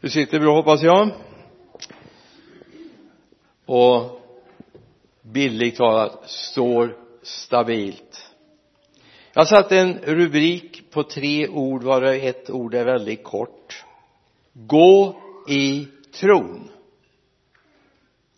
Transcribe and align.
Du 0.00 0.10
sitter 0.10 0.40
bra 0.40 0.54
hoppas 0.54 0.82
jag? 0.82 1.10
Och 3.66 4.20
bildligt 5.22 5.76
talat 5.76 6.30
står 6.30 6.96
stabilt. 7.22 8.30
Jag 9.32 9.48
satte 9.48 9.78
en 9.78 9.98
rubrik 9.98 10.90
på 10.90 11.02
tre 11.02 11.48
ord 11.48 11.82
varav 11.82 12.14
ett 12.14 12.50
ord 12.50 12.74
är 12.74 12.84
väldigt 12.84 13.24
kort. 13.24 13.84
Gå 14.52 15.20
i 15.48 15.88
tron. 16.20 16.70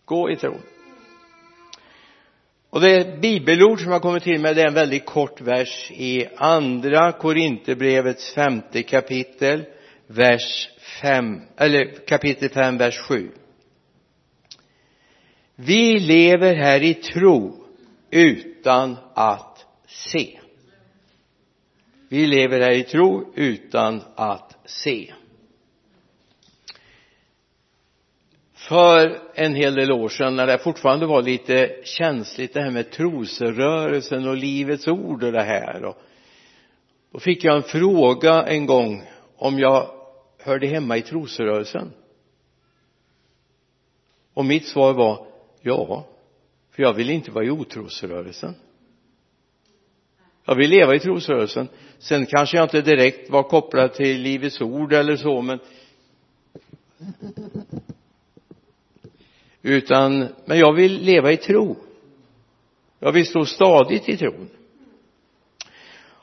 Gå 0.05 0.31
i 0.31 0.37
tron. 0.37 0.63
Och 2.71 2.81
det 2.81 3.21
bibelord 3.21 3.81
som 3.81 3.93
jag 3.93 4.03
kommit 4.03 4.23
till 4.23 4.41
med 4.41 4.57
det 4.57 4.63
är 4.63 4.69
en 4.69 4.75
väldigt 4.75 5.07
kort 5.07 5.41
vers 5.41 5.91
i 5.91 6.29
andra 6.37 7.13
Korinthierbrevets 7.13 8.35
femte 8.35 8.83
kapitel 8.83 9.65
vers 10.15 10.71
5 11.03 11.41
eller 11.57 12.07
kapitel 12.07 12.49
5 12.49 12.79
vers 12.79 12.99
7 12.99 13.31
vi 15.57 15.99
lever 15.99 16.55
här 16.55 16.82
i 16.82 16.95
tro 16.95 17.64
utan 18.11 18.96
att 19.14 19.67
se. 19.86 20.39
Vi 22.09 22.27
lever 22.27 22.61
här 22.61 22.71
i 22.71 22.83
tro 22.83 23.33
utan 23.35 24.03
att 24.14 24.57
se. 24.64 25.13
För 28.55 29.19
en 29.35 29.55
hel 29.55 29.75
del 29.75 29.93
år 29.93 30.08
sedan 30.08 30.36
när 30.36 30.47
det 30.47 30.58
fortfarande 30.58 31.07
var 31.07 31.22
lite 31.22 31.77
känsligt 31.85 32.55
det 32.55 32.62
här 32.62 32.70
med 32.70 32.91
trosrörelsen 32.91 34.28
och 34.28 34.36
livets 34.36 34.89
ord 34.89 35.25
och 35.25 35.33
det 35.33 35.42
här 35.42 35.84
och 35.84 35.98
då 37.12 37.19
fick 37.19 37.44
jag 37.44 37.56
en 37.56 37.62
fråga 37.62 38.42
en 38.42 38.67
gång 38.67 39.03
om 39.36 39.58
jag 39.58 40.02
hörde 40.42 40.67
hemma 40.67 40.97
i 40.97 41.03
trosrörelsen. 41.03 41.92
Och 44.34 44.45
mitt 44.45 44.67
svar 44.67 44.92
var 44.92 45.27
ja 45.61 46.06
för 46.70 46.83
jag 46.83 46.92
vill 46.92 47.11
inte 47.11 47.30
vara 47.30 47.44
i 47.44 47.50
otrosrörelsen. 47.50 48.55
Jag 50.44 50.55
vill 50.55 50.70
leva 50.70 50.94
i 50.94 50.98
trosrörelsen. 50.98 51.69
Sen 51.98 52.27
kanske 52.27 52.56
jag 52.56 52.64
inte 52.64 52.81
direkt 52.81 53.31
var 53.31 53.42
kopplad 53.42 53.94
till 53.94 54.20
livets 54.20 54.61
ord 54.61 54.92
eller 54.92 55.16
så 55.16 55.42
men 55.42 55.58
utan 59.62 60.28
men 60.44 60.59
jag 60.59 60.72
vill 60.72 61.03
leva 61.03 61.33
i 61.33 61.36
tro. 61.36 61.77
Jag 62.98 63.12
vill 63.12 63.27
stå 63.27 63.44
stadigt 63.44 64.09
i 64.09 64.16
tron. 64.16 64.48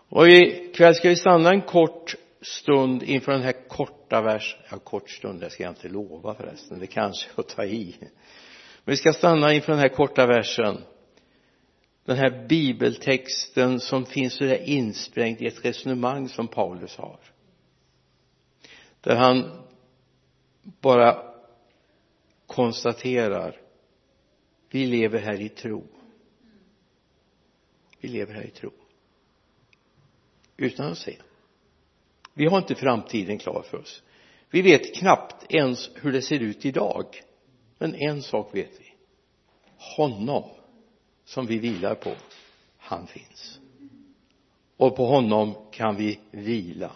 Och 0.10 0.28
ikväll 0.28 0.96
ska 0.96 1.10
vi 1.10 1.16
stanna 1.16 1.50
en 1.50 1.62
kort 1.62 2.16
stund 2.42 3.04
inför 3.04 3.32
den 3.32 3.42
här 3.42 3.68
korta 3.68 4.22
versen 4.22 4.60
ja 4.72 4.80
kort 4.80 5.10
stund 5.10 5.40
det 5.40 5.50
ska 5.50 5.64
jag 5.64 5.72
inte 5.72 5.90
lova 5.90 6.36
förresten 6.36 6.80
det 6.80 6.88
kanske 6.88 7.30
jag 7.36 7.48
ta 7.48 7.66
i. 7.66 7.96
Men 8.00 8.94
vi 8.94 8.98
ska 8.98 9.14
stanna 9.14 9.54
inför 9.54 9.72
den 9.72 9.82
här 9.82 9.90
korta 9.90 10.26
versen. 10.26 10.84
Den 12.06 12.18
här 12.18 12.48
bibeltexten 12.48 13.80
som 13.80 14.06
finns 14.06 14.34
så 14.34 14.44
där 14.44 14.64
insprängd 14.64 15.42
i 15.42 15.48
ett 15.48 15.66
resonemang 15.66 16.30
som 16.30 16.48
Paulus 16.48 16.98
har. 16.98 17.20
Där 19.02 19.16
han 19.16 19.64
bara 20.64 21.24
konstaterar 22.48 23.62
vi 24.70 24.86
lever 24.86 25.20
här 25.20 25.42
i 25.42 25.50
tro. 25.50 25.84
Vi 28.00 28.10
lever 28.10 28.34
här 28.34 28.44
i 28.44 28.52
tro. 28.52 28.72
Utan 30.58 30.92
att 30.92 30.98
se 30.98 31.18
vi 32.34 32.46
har 32.46 32.58
inte 32.58 32.76
framtiden 32.76 33.38
klar 33.38 33.64
för 33.70 33.78
oss. 33.78 34.04
Vi 34.50 34.62
vet 34.62 34.96
knappt 34.96 35.54
ens 35.54 35.90
hur 35.96 36.12
det 36.12 36.22
ser 36.22 36.40
ut 36.40 36.66
idag. 36.66 37.06
Men 37.78 37.96
en 37.96 38.22
sak 38.22 38.56
vet 38.56 38.72
vi. 38.80 38.94
Honom 39.98 40.44
som 41.26 41.46
vi 41.46 41.60
vilar 41.60 41.96
på 41.96 42.14
han 42.78 43.08
finns. 43.08 43.60
Och 44.78 44.96
på 44.96 45.06
honom 45.06 45.56
kan 45.72 45.96
vi 45.96 46.20
vila. 46.32 46.92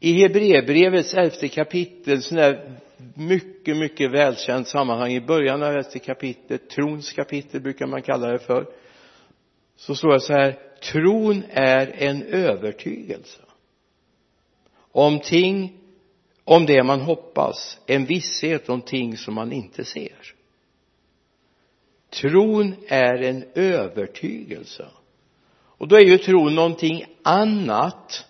I 0.00 0.12
Hebreerbrevets 0.12 1.14
elfte 1.14 1.48
kapitel 1.48 2.22
sån 2.22 2.36
där 2.36 2.80
mycket, 3.14 3.76
mycket 3.76 4.10
välkänt 4.10 4.68
sammanhang 4.68 5.12
i 5.12 5.20
början 5.20 5.62
av 5.62 5.74
elfte 5.74 5.98
kapitlet 5.98 6.70
trons 6.70 7.12
kapitel 7.12 7.60
brukar 7.60 7.86
man 7.86 8.02
kalla 8.02 8.26
det 8.32 8.38
för 8.38 8.66
så 9.76 9.94
står 9.94 10.12
det 10.12 10.20
så 10.20 10.32
här 10.32 10.58
tron 10.82 11.44
är 11.50 11.94
en 11.94 12.22
övertygelse. 12.22 13.40
Om 14.92 15.20
ting 15.20 15.80
om 16.44 16.66
det 16.66 16.82
man 16.82 17.00
hoppas 17.00 17.80
en 17.86 18.04
visshet 18.04 18.68
om 18.68 18.80
ting 18.82 19.16
som 19.16 19.34
man 19.34 19.52
inte 19.52 19.84
ser. 19.84 20.34
Tron 22.10 22.74
är 22.88 23.22
en 23.22 23.44
övertygelse. 23.54 24.86
Och 25.80 25.88
då 25.88 25.96
är 25.96 26.04
ju 26.04 26.18
tron 26.18 26.54
någonting 26.54 27.04
annat 27.22 28.26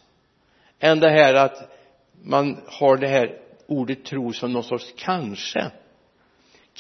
än 0.79 1.01
det 1.01 1.11
här 1.11 1.35
att 1.35 1.73
man 2.23 2.57
har 2.67 2.97
det 2.97 3.09
här 3.09 3.39
ordet 3.67 4.05
tro 4.05 4.33
som 4.33 4.53
någon 4.53 4.65
sorts 4.65 4.95
kanske 4.97 5.71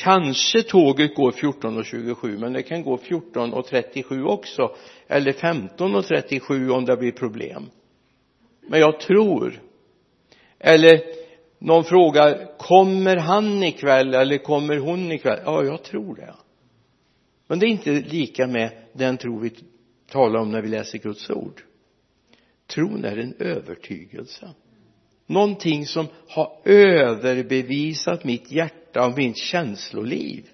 kanske 0.02 0.62
tåget 0.62 1.14
går 1.14 1.30
14.27 1.30 2.38
men 2.38 2.52
det 2.52 2.62
kan 2.62 2.82
gå 2.82 2.96
14.37 2.96 4.24
också 4.24 4.74
eller 5.08 5.32
15.37 5.32 6.70
om 6.70 6.84
det 6.84 6.96
blir 6.96 7.12
problem. 7.12 7.70
Men 8.68 8.80
jag 8.80 9.00
tror 9.00 9.62
eller 10.58 11.00
någon 11.58 11.84
frågar 11.84 12.58
kommer 12.58 13.16
han 13.16 13.62
ikväll 13.62 14.14
eller 14.14 14.38
kommer 14.38 14.76
hon 14.76 15.12
ikväll? 15.12 15.40
Ja 15.44 15.64
jag 15.64 15.82
tror 15.82 16.16
det. 16.16 16.34
Men 17.46 17.58
det 17.58 17.66
är 17.66 17.68
inte 17.68 17.90
lika 17.92 18.46
med 18.46 18.70
den 18.92 19.16
tro 19.16 19.38
vi 19.38 19.52
talar 20.10 20.40
om 20.40 20.50
när 20.50 20.62
vi 20.62 20.68
läser 20.68 20.98
Guds 20.98 21.30
ord. 21.30 21.62
Tron 22.66 23.04
är 23.04 23.16
en 23.16 23.34
övertygelse. 23.38 24.50
Någonting 25.26 25.86
som 25.86 26.06
har 26.28 26.60
överbevisat 26.64 28.24
mitt 28.24 28.52
hjärta 28.52 28.79
och 28.96 29.18
mitt 29.18 29.36
känsloliv. 29.36 30.48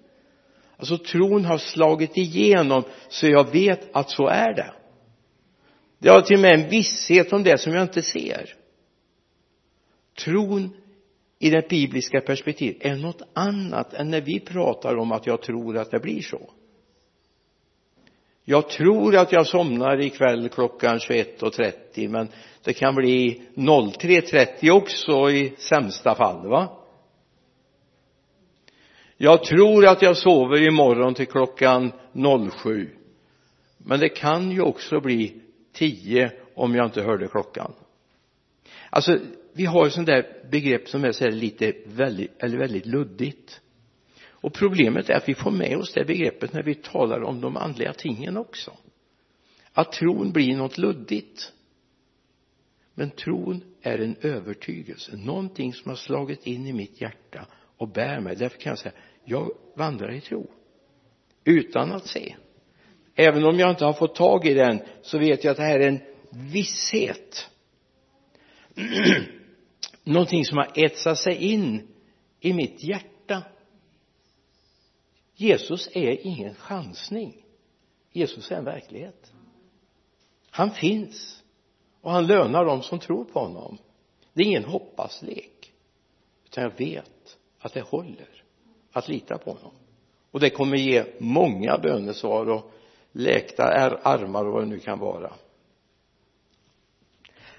Alltså 0.77 0.99
tron 0.99 1.45
har 1.45 1.59
slagit 1.59 2.17
igenom 2.17 2.83
så 3.09 3.27
jag 3.27 3.53
vet 3.53 3.97
att 3.97 4.11
så 4.11 4.27
är 4.27 4.55
det. 4.55 4.73
Det 5.99 6.09
har 6.09 6.21
till 6.21 6.37
och 6.37 6.43
med 6.43 6.55
en 6.55 6.69
visshet 6.69 7.33
om 7.33 7.43
det 7.43 7.59
som 7.59 7.75
jag 7.75 7.83
inte 7.83 8.03
ser. 8.03 8.55
Tron 10.19 10.77
i 11.39 11.51
det 11.51 11.69
bibliska 11.69 12.21
perspektivet 12.21 12.77
är 12.81 12.97
något 12.97 13.23
annat 13.33 13.95
än 13.95 14.11
när 14.11 14.21
vi 14.21 14.41
pratar 14.41 14.97
om 14.97 15.13
att 15.13 15.27
jag 15.27 15.43
tror 15.43 15.77
att 15.77 15.91
det 15.91 16.01
blir 16.01 16.23
så. 16.23 16.51
Jag 18.45 18.69
tror 18.69 19.17
att 19.17 19.33
jag 19.33 19.47
somnar 19.47 20.01
ikväll 20.01 20.49
klockan 20.49 20.99
21.30 20.99 22.09
men 22.09 22.29
det 22.65 22.73
kan 22.73 22.95
bli 22.95 23.43
03.30 23.55 24.71
också 24.71 25.31
i 25.31 25.55
sämsta 25.59 26.15
fall 26.15 26.49
va? 26.49 26.86
Jag 29.16 29.44
tror 29.44 29.87
att 29.87 30.03
jag 30.03 30.16
sover 30.16 30.66
imorgon 30.69 31.15
till 31.15 31.27
klockan 31.27 31.93
07 32.62 32.91
men 33.87 34.00
det 34.00 34.09
kan 34.09 34.50
ju 34.50 34.60
också 34.60 35.00
bli 35.00 35.41
10 35.72 36.32
om 36.54 36.75
jag 36.75 36.87
inte 36.87 37.03
hörde 37.03 37.28
klockan. 37.28 37.72
Alltså 38.91 39.19
vi 39.53 39.65
har 39.65 39.87
ett 39.87 39.93
sånt 39.93 40.06
där 40.06 40.49
begrepp 40.50 40.88
som 40.88 41.04
är 41.04 41.12
så 41.12 41.25
här 41.25 41.31
lite 41.31 41.72
väldigt, 41.87 42.43
eller 42.43 42.59
väldigt 42.59 42.87
luddigt. 42.87 43.60
Och 44.28 44.54
problemet 44.54 45.10
är 45.10 45.15
att 45.15 45.28
vi 45.28 45.34
får 45.34 45.50
med 45.50 45.77
oss 45.77 45.93
det 45.93 46.04
begreppet 46.04 46.53
när 46.53 46.62
vi 46.62 46.75
talar 46.75 47.22
om 47.22 47.41
de 47.41 47.56
andliga 47.56 47.93
tingen 47.93 48.37
också. 48.37 48.72
Att 49.72 49.93
tron 49.93 50.33
blir 50.33 50.56
något 50.56 50.78
luddigt. 50.78 51.53
Men 52.94 53.10
tron 53.10 53.65
är 53.83 53.98
en 53.98 54.16
övertygelse 54.21 55.16
någonting 55.16 55.72
som 55.72 55.88
har 55.88 55.97
slagit 55.97 56.47
in 56.47 56.66
i 56.66 56.72
mitt 56.72 57.01
hjärta 57.01 57.47
och 57.77 57.89
bär 57.89 58.21
mig. 58.21 58.37
Därför 58.37 58.59
kan 58.59 58.71
jag 58.71 58.78
säga 58.78 58.95
jag 59.28 59.51
vandrar 59.75 60.13
i 60.13 60.21
tro. 60.21 60.51
Utan 61.45 61.93
att 61.93 62.07
se. 62.07 62.37
Även 63.15 63.45
om 63.45 63.59
jag 63.59 63.71
inte 63.71 63.84
har 63.84 63.93
fått 63.93 64.15
tag 64.15 64.47
i 64.47 64.55
den 64.55 64.83
så 65.03 65.19
vet 65.19 65.45
jag 65.45 65.51
att 65.51 65.57
det 65.57 65.63
här 65.63 65.81
är 65.81 65.89
en 65.89 66.01
visshet. 66.53 67.51
Någonting 70.05 70.45
som 70.45 70.59
har 70.59 70.73
etsat 70.75 71.19
sig 71.19 71.37
in 71.37 71.89
i 72.41 72.53
mitt 72.53 72.83
hjärta. 72.83 73.43
Jesus 75.34 75.89
är 75.93 76.27
ingen 76.27 76.55
chansning. 76.55 77.45
Jesus 78.13 78.51
är 78.51 78.57
en 78.57 78.65
verklighet. 78.65 79.33
Han 80.51 80.71
finns. 80.71 81.43
Och 82.01 82.11
han 82.13 82.27
lönar 82.27 82.65
dem 82.65 82.83
som 82.83 82.99
tror 82.99 83.25
på 83.25 83.41
honom. 83.41 83.79
Det 84.33 84.43
är 84.43 84.47
ingen 84.47 84.65
hoppaslek. 84.65 85.72
Utan 86.45 86.65
jag 86.65 86.79
vet 86.79 87.16
att 87.66 87.74
det 87.74 87.80
håller 87.80 88.42
att 88.92 89.09
lita 89.09 89.39
på 89.39 89.53
honom. 89.53 89.72
Och 90.30 90.41
det 90.41 90.51
kommer 90.51 90.77
ge 90.77 91.04
många 91.18 91.78
bönesvar 91.78 92.48
och 92.48 92.72
läkta 93.13 93.65
armar 94.03 94.45
och 94.45 94.53
vad 94.53 94.63
det 94.63 94.68
nu 94.68 94.78
kan 94.78 94.98
vara. 94.98 95.34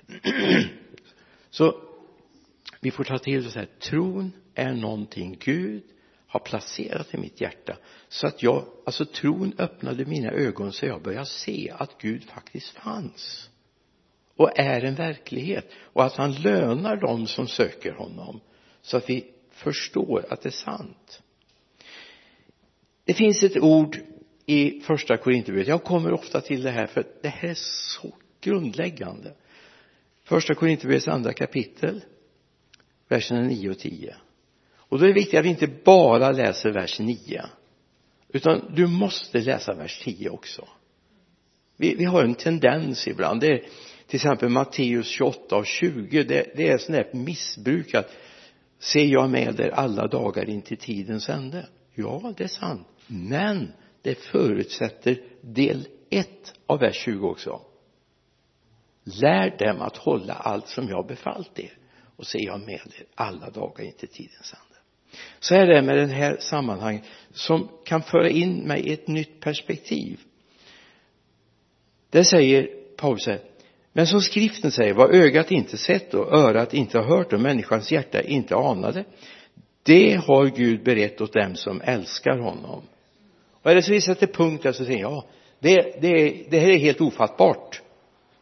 Så 1.50 1.82
vi 2.80 2.92
får 2.92 3.04
ta 3.04 3.18
till 3.18 3.48
oss 3.48 3.56
här. 3.56 3.68
Tron 3.80 4.32
är 4.56 4.74
någonting 4.74 5.38
Gud 5.40 5.84
har 6.28 6.40
placerat 6.40 7.14
i 7.14 7.18
mitt 7.18 7.42
hjärta. 7.42 7.78
Så 8.08 8.28
att 8.28 8.44
jag, 8.44 8.66
alltså 8.86 9.06
tron 9.06 9.54
öppnade 9.58 10.06
mina 10.06 10.32
ögon 10.32 10.74
så 10.74 10.86
jag 10.86 11.02
började 11.02 11.26
se 11.26 11.74
att 11.78 12.02
Gud 12.02 12.24
faktiskt 12.24 12.70
fanns. 12.70 13.50
Och 14.36 14.60
är 14.60 14.82
en 14.82 14.96
verklighet. 14.96 15.72
Och 15.80 16.06
att 16.06 16.16
han 16.16 16.34
lönar 16.34 16.96
dem 16.96 17.28
som 17.28 17.48
söker 17.48 17.92
honom. 17.92 18.40
Så 18.82 18.98
att 18.98 19.10
vi 19.10 19.34
förstår 19.58 20.26
att 20.30 20.42
det 20.42 20.50
är 20.50 20.52
sant. 20.52 21.22
Det 23.06 23.14
finns 23.14 23.44
ett 23.44 23.58
ord 23.58 23.98
i 24.46 24.82
första 24.82 25.18
Korinthierbrevet. 25.18 25.68
Jag 25.68 25.84
kommer 25.84 26.14
ofta 26.14 26.42
till 26.42 26.62
det 26.62 26.72
här 26.72 26.88
för 26.88 27.04
det 27.22 27.30
här 27.30 27.50
är 27.50 27.58
så 28.00 28.14
grundläggande. 28.42 29.34
Första 30.24 30.56
Korinthierbrevets 30.56 31.08
andra 31.08 31.34
kapitel 31.34 32.02
verserna 33.08 33.42
9 33.42 33.70
och 33.70 33.80
10 33.80 34.16
och 34.90 35.00
då 35.00 35.06
är 35.06 35.08
det 35.08 35.14
viktigt 35.14 35.40
att 35.40 35.46
vi 35.46 35.50
inte 35.50 35.68
bara 35.68 36.32
läser 36.32 36.72
vers 36.72 37.00
9 37.00 37.46
utan 38.30 38.72
du 38.76 38.88
måste 38.88 39.38
läsa 39.40 39.74
vers 39.74 40.02
10 40.04 40.30
också. 40.30 40.68
Vi, 41.78 41.96
vi 41.96 42.06
har 42.06 42.24
en 42.24 42.36
tendens 42.36 43.08
ibland. 43.08 43.42
Det 43.42 43.48
är 43.48 43.58
till 44.08 44.16
exempel 44.16 44.50
Matteus 44.50 45.08
28 45.08 45.56
och 45.56 45.66
20 45.66 46.24
det, 46.24 46.52
det 46.56 46.70
är 46.70 46.78
sånt 46.78 46.96
där 46.96 47.10
missbruk 47.14 47.96
att 47.96 48.12
ser 48.80 49.06
jag 49.06 49.30
med 49.30 49.60
er 49.60 49.70
alla 49.70 50.08
dagar 50.08 50.50
in 50.50 50.62
till 50.62 50.78
tidens 50.78 51.30
ände? 51.30 51.68
Ja 51.96 52.34
det 52.38 52.44
är 52.44 52.48
sant. 52.48 52.88
Men 53.08 53.74
det 54.02 54.16
förutsätter 54.16 55.22
del 55.42 55.88
1 56.10 56.28
av 56.66 56.80
vers 56.80 56.96
20 56.96 57.28
också. 57.28 57.62
Lär 59.04 59.58
dem 59.58 59.82
att 59.82 59.98
hålla 59.98 60.34
allt 60.34 60.68
som 60.68 60.90
jag 60.90 61.08
befallt 61.08 61.60
er 61.60 61.78
och 62.16 62.28
ser 62.28 62.46
jag 62.46 62.60
med 62.60 62.74
er 62.74 63.06
alla 63.16 63.50
dagar 63.50 63.84
in 63.84 63.94
till 63.94 64.10
tidens 64.10 64.54
ände. 64.54 64.78
Så 65.40 65.56
är 65.56 65.68
det 65.68 65.82
med 65.82 65.98
den 65.98 66.10
här 66.10 66.38
sammanhanget 66.40 67.04
som 67.32 67.70
kan 67.86 68.02
föra 68.02 68.30
in 68.30 68.58
mig 68.58 68.82
i 68.88 68.94
ett 68.94 69.08
nytt 69.08 69.40
perspektiv. 69.40 70.20
Det 72.10 72.26
säger 72.26 72.70
Paulus 72.98 73.28
här 73.28 73.42
men 73.98 74.08
som 74.08 74.22
skriften 74.22 74.72
säger 74.72 74.94
vad 74.94 75.16
ögat 75.16 75.52
inte 75.52 75.78
sett 75.78 76.14
och 76.14 76.34
örat 76.34 76.74
inte 76.74 77.00
hört 77.00 77.34
och 77.34 77.42
människans 77.42 77.92
hjärta 77.92 78.22
inte 78.22 78.56
anade 78.56 79.06
det 79.84 80.16
har 80.16 80.46
Gud 80.46 80.84
berett 80.84 81.22
åt 81.22 81.34
dem 81.34 81.56
som 81.56 81.82
älskar 81.82 82.38
honom. 82.38 82.82
Och 83.62 83.72
är 83.72 83.76
det 83.76 83.82
så 83.82 83.92
vi 83.92 84.02
sätter 84.02 84.28
punkt 84.28 84.64
där 84.64 84.72
så 84.72 84.86
säger 84.86 85.00
jag 85.00 85.12
ja 85.12 85.26
det, 85.60 86.02
det, 86.02 86.44
det 86.50 86.60
här 86.60 86.70
är 86.70 86.78
helt 86.78 87.02
ofattbart. 87.02 87.82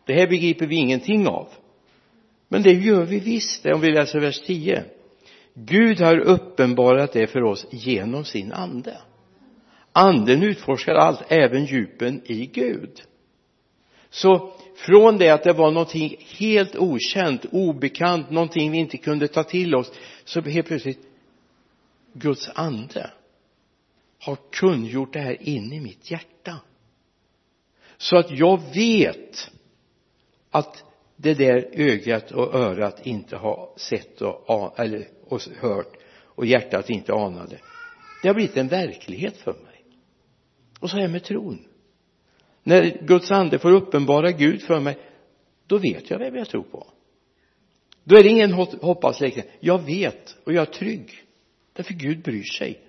Det 0.06 0.14
här 0.14 0.28
begriper 0.28 0.68
vi 0.68 0.76
ingenting 0.76 1.28
av. 1.28 1.48
Men 2.48 2.64
det 2.64 2.74
gör 2.74 3.06
vi 3.06 3.20
visst 3.20 3.64
det 3.64 3.74
om 3.74 3.82
vi 3.82 3.92
läser 3.92 4.20
vers 4.20 4.40
10 4.40 4.84
Gud 5.54 6.00
har 6.00 6.20
uppenbarat 6.20 7.14
det 7.14 7.28
för 7.28 7.44
oss 7.44 7.68
genom 7.72 8.26
sin 8.26 8.54
ande. 8.54 8.98
Anden 9.92 10.44
utforskar 10.44 10.96
allt 10.96 11.22
även 11.28 11.66
djupen 11.66 12.22
i 12.26 12.46
Gud. 12.46 13.02
Så 14.10 14.55
från 14.76 15.18
det 15.18 15.30
att 15.30 15.44
det 15.44 15.54
var 15.54 15.72
någonting 15.72 16.18
helt 16.20 16.76
okänt, 16.76 17.46
obekant, 17.52 18.30
någonting 18.30 18.72
vi 18.72 18.78
inte 18.78 18.98
kunde 18.98 19.28
ta 19.28 19.44
till 19.44 19.76
oss 19.76 19.92
så 20.26 20.42
helt 20.42 20.68
plötsligt 20.68 21.08
Guds 22.14 22.50
ande 22.56 23.12
har 24.20 24.38
kungjort 24.52 25.14
det 25.14 25.20
här 25.20 25.50
in 25.50 25.74
i 25.74 25.80
mitt 25.80 26.12
hjärta. 26.12 26.60
Så 27.98 28.18
att 28.18 28.32
jag 28.32 28.62
vet 28.74 29.52
att 30.52 30.84
det 31.16 31.34
där 31.34 31.70
ögat 31.74 32.32
och 32.32 32.56
örat 32.56 33.06
inte 33.06 33.38
har 33.38 33.70
sett 33.78 34.22
och, 34.22 34.80
eller, 34.80 35.08
och 35.28 35.42
hört 35.60 35.94
och 36.24 36.46
hjärtat 36.46 36.90
inte 36.90 37.14
anade. 37.14 37.58
Det 38.22 38.28
har 38.28 38.36
blivit 38.36 38.58
en 38.58 38.68
verklighet 38.68 39.38
för 39.38 39.54
mig. 39.54 39.86
Och 40.80 40.90
så 40.90 40.98
är 40.98 41.02
det 41.02 41.08
med 41.08 41.24
tron 41.24 41.66
när 42.68 42.98
Guds 43.02 43.32
ande 43.32 43.60
får 43.60 43.72
uppenbara 43.72 44.32
Gud 44.32 44.62
för 44.62 44.80
mig 44.80 44.98
då 45.68 45.78
vet 45.78 46.10
jag 46.10 46.20
vem 46.20 46.36
jag 46.36 46.50
tror 46.50 46.64
på. 46.64 46.88
Då 48.04 48.18
är 48.18 48.24
det 48.24 48.30
ingen 48.30 48.54
hoppas 48.82 49.22
jag 49.60 49.86
vet 49.86 50.38
och 50.46 50.54
jag 50.54 50.62
är 50.62 50.72
trygg. 50.72 51.24
Därför 51.74 51.94
Gud 51.94 52.22
bryr 52.22 52.44
sig. 52.44 52.82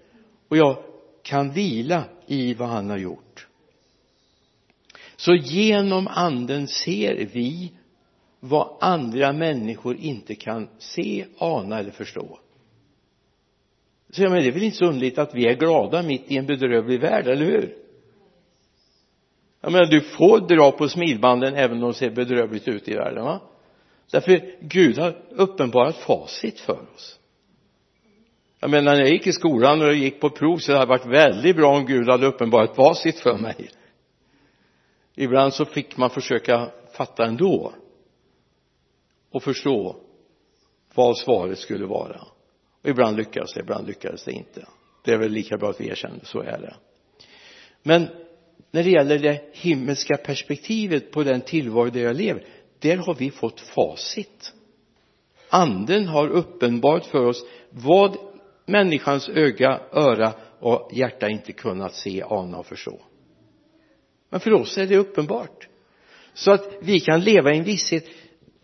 Och 0.48 0.56
jag 0.56 0.76
kan 1.22 1.50
vila 1.50 2.04
i 2.26 2.54
vad 2.54 2.68
han 2.68 2.90
har 2.90 2.98
gjort. 2.98 3.46
Så 5.16 5.34
genom 5.34 6.08
anden 6.08 6.68
ser 6.68 7.28
vi 7.32 7.72
vad 8.40 8.76
andra 8.80 9.32
människor 9.32 9.96
inte 9.96 10.34
kan 10.34 10.68
se, 10.78 11.24
ana 11.38 11.78
eller 11.78 11.90
förstå. 11.90 12.38
Så 14.10 14.22
jag 14.22 14.30
menar, 14.30 14.42
det 14.42 14.48
är 14.48 14.52
väl 14.52 14.62
inte 14.62 14.76
så 14.76 14.86
underligt 14.86 15.18
att 15.18 15.34
vi 15.34 15.46
är 15.46 15.54
glada 15.54 16.02
mitt 16.02 16.32
i 16.32 16.36
en 16.36 16.46
bedrövlig 16.46 17.00
värld, 17.00 17.26
eller 17.26 17.44
hur? 17.44 17.85
Jag 19.66 19.72
menar 19.72 19.86
du 19.86 20.00
får 20.00 20.40
dra 20.40 20.72
på 20.72 20.88
smilbanden 20.88 21.54
även 21.54 21.76
om 21.76 21.80
de 21.80 21.94
ser 21.94 22.10
bedrövligt 22.10 22.68
ut 22.68 22.88
i 22.88 22.94
världen 22.94 23.24
va? 23.24 23.40
Därför 24.10 24.54
Gud 24.60 24.98
har 24.98 25.16
uppenbarat 25.30 25.96
facit 25.96 26.60
för 26.60 26.86
oss. 26.94 27.18
Jag 28.60 28.70
menar 28.70 28.92
när 28.92 29.00
jag 29.00 29.08
gick 29.08 29.26
i 29.26 29.32
skolan 29.32 29.82
och 29.82 29.94
gick 29.94 30.20
på 30.20 30.30
prov 30.30 30.58
så 30.58 30.72
hade 30.72 30.84
det 30.84 30.88
varit 30.88 31.06
väldigt 31.06 31.56
bra 31.56 31.76
om 31.76 31.86
Gud 31.86 32.08
hade 32.08 32.26
uppenbarat 32.26 32.76
facit 32.76 33.18
för 33.18 33.38
mig. 33.38 33.70
Ibland 35.14 35.54
så 35.54 35.64
fick 35.64 35.96
man 35.96 36.10
försöka 36.10 36.70
fatta 36.96 37.26
ändå 37.26 37.72
och 39.30 39.42
förstå 39.42 39.96
vad 40.94 41.18
svaret 41.18 41.58
skulle 41.58 41.86
vara. 41.86 42.20
Och 42.82 42.88
ibland 42.88 43.16
lyckades 43.16 43.54
det, 43.54 43.60
ibland 43.60 43.86
lyckades 43.86 44.24
det 44.24 44.32
inte. 44.32 44.66
Det 45.04 45.12
är 45.12 45.18
väl 45.18 45.32
lika 45.32 45.56
bra 45.56 45.70
att 45.70 45.80
vi 45.80 45.88
erkänner, 45.88 46.24
så 46.24 46.40
är 46.40 46.58
det. 46.58 46.74
Men 47.82 48.08
när 48.70 48.82
det 48.82 48.90
gäller 48.90 49.18
det 49.18 49.40
himmelska 49.52 50.16
perspektivet 50.16 51.10
på 51.10 51.22
den 51.22 51.40
tillvaro 51.40 51.90
där 51.90 52.00
jag 52.00 52.16
lever 52.16 52.44
där 52.78 52.96
har 52.96 53.14
vi 53.14 53.30
fått 53.30 53.60
facit. 53.60 54.52
Anden 55.48 56.06
har 56.06 56.28
uppenbart 56.28 57.04
för 57.04 57.24
oss 57.24 57.46
vad 57.70 58.16
människans 58.66 59.28
öga, 59.28 59.80
öra 59.92 60.32
och 60.60 60.90
hjärta 60.92 61.28
inte 61.28 61.52
kunnat 61.52 61.94
se, 61.94 62.22
ana 62.22 62.58
och 62.58 62.66
förstå. 62.66 63.00
Men 64.30 64.40
för 64.40 64.52
oss 64.52 64.78
är 64.78 64.86
det 64.86 64.96
uppenbart. 64.96 65.68
Så 66.34 66.52
att 66.52 66.72
vi 66.82 67.00
kan 67.00 67.20
leva 67.20 67.52
i 67.52 67.58
en 67.58 67.64
visshet 67.64 68.04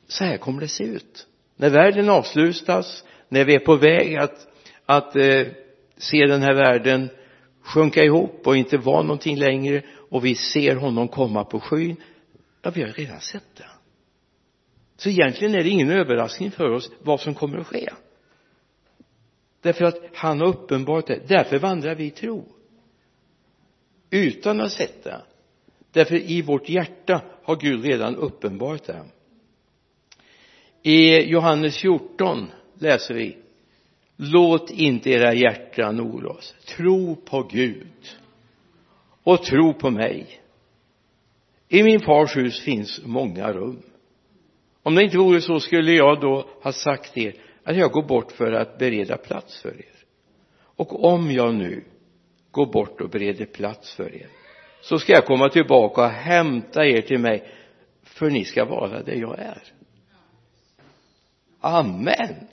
så 0.08 0.24
här 0.24 0.36
kommer 0.36 0.60
det 0.60 0.68
se 0.68 0.84
ut. 0.84 1.26
När 1.56 1.70
världen 1.70 2.08
avslutas 2.08 3.04
när 3.28 3.44
vi 3.44 3.54
är 3.54 3.58
på 3.58 3.76
väg 3.76 4.16
att 4.16 4.48
att 4.86 5.16
eh, 5.16 5.46
se 5.96 6.26
den 6.26 6.42
här 6.42 6.54
världen 6.54 7.08
sjunka 7.62 8.04
ihop 8.04 8.46
och 8.46 8.56
inte 8.56 8.76
vara 8.76 9.02
någonting 9.02 9.36
längre 9.36 9.82
och 10.10 10.24
vi 10.24 10.34
ser 10.34 10.76
honom 10.76 11.08
komma 11.08 11.44
på 11.44 11.60
skyn. 11.60 11.96
Ja 12.62 12.70
vi 12.70 12.82
har 12.82 12.88
redan 12.88 13.20
sett 13.20 13.56
det. 13.56 13.70
Så 14.96 15.08
egentligen 15.08 15.54
är 15.54 15.62
det 15.62 15.68
ingen 15.68 15.90
överraskning 15.90 16.50
för 16.50 16.70
oss 16.70 16.90
vad 17.02 17.20
som 17.20 17.34
kommer 17.34 17.58
att 17.58 17.66
ske. 17.66 17.90
Därför 19.60 19.84
att 19.84 20.00
han 20.14 20.40
har 20.40 20.46
uppenbarat 20.46 21.06
det. 21.06 21.28
Därför 21.28 21.58
vandrar 21.58 21.94
vi 21.94 22.04
i 22.04 22.10
tro. 22.10 22.44
Utan 24.10 24.60
att 24.60 24.64
ha 24.66 24.70
sett 24.70 25.04
det. 25.04 25.20
Därför 25.92 26.14
i 26.14 26.42
vårt 26.42 26.68
hjärta 26.68 27.22
har 27.42 27.56
Gud 27.56 27.84
redan 27.84 28.16
uppenbarat 28.16 28.84
det. 28.84 29.04
I 30.82 31.22
Johannes 31.22 31.76
14 31.76 32.50
läser 32.78 33.14
vi 33.14 33.38
låt 34.16 34.70
inte 34.70 35.10
era 35.10 35.34
hjärtan 35.34 36.00
oroas 36.00 36.54
tro 36.66 37.16
på 37.16 37.42
Gud. 37.42 38.16
Och 39.22 39.42
tro 39.42 39.74
på 39.74 39.90
mig. 39.90 40.40
I 41.68 41.82
min 41.82 42.00
fars 42.00 42.36
hus 42.36 42.60
finns 42.60 43.00
många 43.04 43.52
rum. 43.52 43.82
Om 44.82 44.94
det 44.94 45.04
inte 45.04 45.18
vore 45.18 45.40
så 45.40 45.60
skulle 45.60 45.92
jag 45.92 46.20
då 46.20 46.48
ha 46.62 46.72
sagt 46.72 47.16
er 47.16 47.34
att 47.64 47.76
jag 47.76 47.90
går 47.90 48.02
bort 48.02 48.32
för 48.32 48.52
att 48.52 48.78
bereda 48.78 49.16
plats 49.16 49.62
för 49.62 49.76
er. 49.78 50.04
Och 50.54 51.04
om 51.04 51.30
jag 51.30 51.54
nu 51.54 51.84
går 52.50 52.66
bort 52.66 53.00
och 53.00 53.10
bereder 53.10 53.44
plats 53.44 53.94
för 53.94 54.14
er 54.14 54.28
så 54.82 54.98
ska 54.98 55.12
jag 55.12 55.26
komma 55.26 55.48
tillbaka 55.48 56.02
och 56.02 56.10
hämta 56.10 56.86
er 56.86 57.00
till 57.00 57.18
mig 57.18 57.48
för 58.02 58.30
ni 58.30 58.44
ska 58.44 58.64
vara 58.64 59.02
där 59.02 59.14
jag 59.14 59.38
är. 59.38 59.62
Amen 61.60 62.48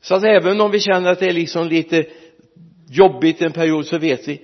så 0.00 0.14
att 0.14 0.24
även 0.24 0.60
om 0.60 0.70
vi 0.70 0.80
känner 0.80 1.12
att 1.12 1.18
det 1.18 1.28
är 1.28 1.32
liksom 1.32 1.68
lite 1.68 2.06
jobbigt 2.88 3.42
en 3.42 3.52
period 3.52 3.86
så 3.86 3.98
vet 3.98 4.28
vi 4.28 4.42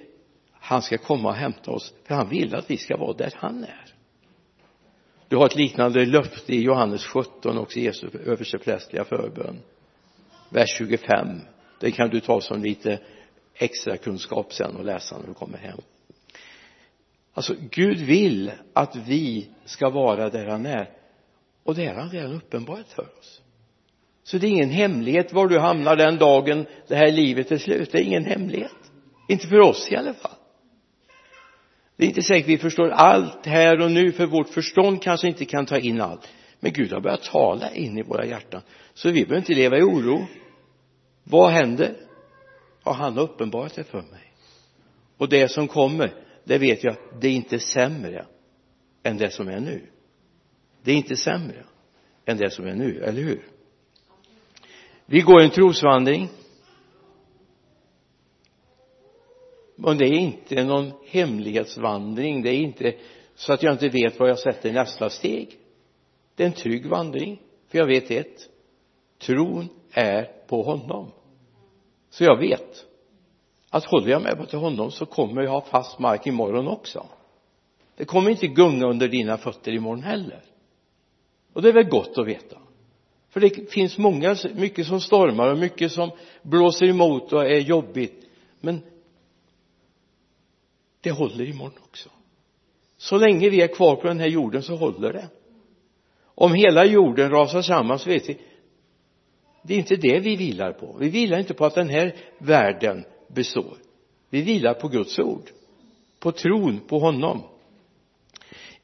han 0.53 0.83
ska 0.83 0.99
komma 0.99 1.29
och 1.29 1.35
hämta 1.35 1.71
oss 1.71 1.95
för 2.05 2.15
han 2.15 2.29
vill 2.29 2.55
att 2.55 2.71
vi 2.71 2.77
ska 2.77 2.97
vara 2.97 3.13
där 3.13 3.33
han 3.37 3.65
är. 3.65 3.85
Du 5.29 5.37
har 5.37 5.47
ett 5.47 5.57
liknande 5.57 6.05
löfte 6.05 6.55
i 6.55 6.63
Johannes 6.63 7.05
17 7.07 7.59
också 7.59 7.79
Jesu 7.79 8.09
översteprästliga 8.27 9.05
förbön. 9.05 9.57
Vers 10.51 10.79
25 10.79 11.41
det 11.81 11.91
kan 11.91 12.11
du 12.11 12.21
ta 12.21 12.41
som 12.41 12.63
lite 12.63 13.01
extra 13.55 13.97
kunskap 13.97 14.53
sen 14.53 14.77
och 14.77 14.85
läsa 14.85 15.19
när 15.19 15.27
du 15.27 15.35
kommer 15.35 15.59
hem. 15.59 15.81
Alltså 17.35 17.55
Gud 17.71 17.99
vill 17.99 18.53
att 18.73 18.97
vi 18.97 19.51
ska 19.65 19.91
vara 19.91 20.31
där 20.31 20.47
han 20.47 20.67
är. 20.67 20.91
Och 21.63 21.75
det 21.75 21.85
är 21.85 21.95
han 21.95 22.11
redan 22.11 22.33
uppenbarat 22.33 22.89
för 22.89 23.19
oss 23.19 23.43
så 24.25 24.39
det 24.39 24.47
är 24.47 24.51
ingen 24.51 24.71
hemlighet 24.71 25.33
var 25.33 25.49
du 25.49 25.59
hamnar 25.59 25.97
den 25.97 26.17
dagen 26.17 26.67
det 26.89 26.97
här 26.97 27.13
livet 27.13 27.53
är 27.53 27.59
slut. 27.59 27.93
Det 27.93 27.99
är 27.99 28.03
ingen 28.03 28.25
hemlighet. 28.25 28.77
Inte 29.29 29.47
för 29.47 29.61
oss 29.61 29.89
i 29.91 29.97
alla 29.97 30.15
fall. 30.15 30.37
Det 31.97 32.05
är 32.05 32.09
inte 32.09 32.23
säkert 32.23 32.49
vi 32.49 32.59
förstår 32.59 32.89
allt 32.89 33.47
här 33.47 33.81
och 33.81 33.91
nu 33.91 34.13
för 34.13 34.27
vårt 34.27 34.49
förstånd 34.49 35.03
kanske 35.03 35.29
inte 35.29 35.45
kan 35.45 35.67
ta 35.67 35.79
in 35.79 36.01
allt. 36.01 36.29
Men 36.61 36.73
Gud 36.73 36.93
har 36.93 37.01
börjat 37.01 37.23
tala 37.23 37.71
in 37.71 37.99
i 37.99 38.03
våra 38.03 38.27
hjärtan. 38.27 38.63
Så 38.95 39.09
vi 39.09 39.25
behöver 39.25 39.37
inte 39.37 39.55
leva 39.55 39.79
i 39.79 39.83
oro. 39.83 40.27
Vad 41.25 41.51
händer? 41.51 41.97
Ja 42.85 42.93
han 42.93 43.17
har 43.17 43.23
uppenbarat 43.23 43.75
det 43.75 43.85
för 43.85 44.03
mig. 44.03 44.33
Och 45.19 45.29
det 45.29 45.49
som 45.49 45.69
kommer 45.69 46.13
det 46.45 46.59
vet 46.59 46.85
jag 46.85 46.97
det 47.21 47.29
är 47.29 47.33
inte 47.33 47.59
sämre 47.59 48.27
än 49.03 49.17
det 49.17 49.31
som 49.31 49.49
är 49.49 49.61
nu. 49.61 49.87
Det 50.83 50.93
är 50.93 50.97
inte 50.97 51.17
sämre 51.17 51.65
än 52.27 52.37
det 52.37 52.51
som 52.51 52.67
är 52.67 52.75
nu, 52.75 53.05
eller 53.05 53.23
hur? 53.23 53.54
Vi 55.07 55.21
går 55.21 55.41
en 55.41 55.51
trosvandring. 55.51 56.29
Men 59.77 59.99
det 59.99 60.05
är 60.05 60.19
inte 60.19 60.65
någon 60.65 60.93
hemlighetsvandring. 61.07 62.43
Det 62.43 62.51
är 62.51 62.59
inte 62.59 62.95
så 63.35 63.53
att 63.53 63.63
jag 63.63 63.75
inte 63.75 63.89
vet 63.89 64.19
vad 64.19 64.29
jag 64.29 64.39
sätter 64.39 64.73
nästa 64.73 65.11
steg. 65.11 65.59
Det 66.35 66.43
är 66.43 66.47
en 66.47 66.53
trygg 66.53 66.87
vandring 66.87 67.41
för 67.69 67.79
jag 67.79 67.87
vet 67.87 68.11
ett. 68.11 68.49
Tron 69.19 69.69
är 69.93 70.31
på 70.47 70.63
honom. 70.63 71.11
Så 72.11 72.25
jag 72.25 72.39
vet 72.39 72.87
att 73.71 73.85
håller 73.85 74.09
jag 74.09 74.23
mig 74.23 74.47
till 74.47 74.59
honom 74.59 74.91
så 74.91 75.07
kommer 75.07 75.43
jag 75.43 75.51
ha 75.51 75.61
fast 75.61 75.99
mark 75.99 76.27
imorgon 76.27 76.69
också. 76.69 77.07
Det 77.97 78.05
kommer 78.05 78.31
inte 78.31 78.47
gunga 78.47 78.87
under 78.87 79.09
dina 79.09 79.37
fötter 79.37 79.73
imorgon 79.73 80.03
heller. 80.03 80.43
Och 81.53 81.63
det 81.63 81.69
är 81.69 81.73
väl 81.73 81.89
gott 81.89 82.19
att 82.19 82.27
veta 82.27 82.59
för 83.35 83.41
det 83.41 83.73
finns 83.73 83.99
många, 83.99 84.37
mycket 84.55 84.87
som 84.87 85.01
stormar 85.01 85.53
och 85.53 85.59
mycket 85.59 85.93
som 85.93 86.11
blåser 86.43 86.87
emot 86.87 87.33
och 87.33 87.47
är 87.47 87.59
jobbigt. 87.59 88.27
Men 88.61 88.83
det 91.01 91.11
håller 91.11 91.49
imorgon 91.49 91.79
också. 91.85 92.11
Så 92.97 93.19
länge 93.19 93.49
vi 93.49 93.63
är 93.63 93.75
kvar 93.75 93.97
på 93.97 94.09
den 94.09 94.21
här 94.21 94.29
jorden 94.29 94.63
så 94.63 94.77
håller 94.77 95.13
det. 95.13 95.29
Om 96.25 96.55
hela 96.55 96.85
jorden 96.85 97.31
rasar 97.31 97.63
samman 97.63 97.99
så 97.99 98.11
vet 98.11 98.29
vi 98.29 98.39
det 99.63 99.75
är 99.75 99.79
inte 99.79 99.97
det 99.97 100.21
vi 100.21 100.37
vilar 100.37 100.73
på. 100.73 100.97
Vi 101.01 101.09
vilar 101.09 101.39
inte 101.39 101.55
på 101.55 101.65
att 101.65 101.75
den 101.75 101.89
här 101.89 102.15
världen 102.39 103.05
består. 103.29 103.77
Vi 104.31 104.43
vilar 104.43 104.75
på 104.75 104.89
Guds 104.89 105.19
ord 105.19 105.51
på 106.19 106.33
tron 106.33 106.81
på 106.89 106.99
honom. 106.99 107.43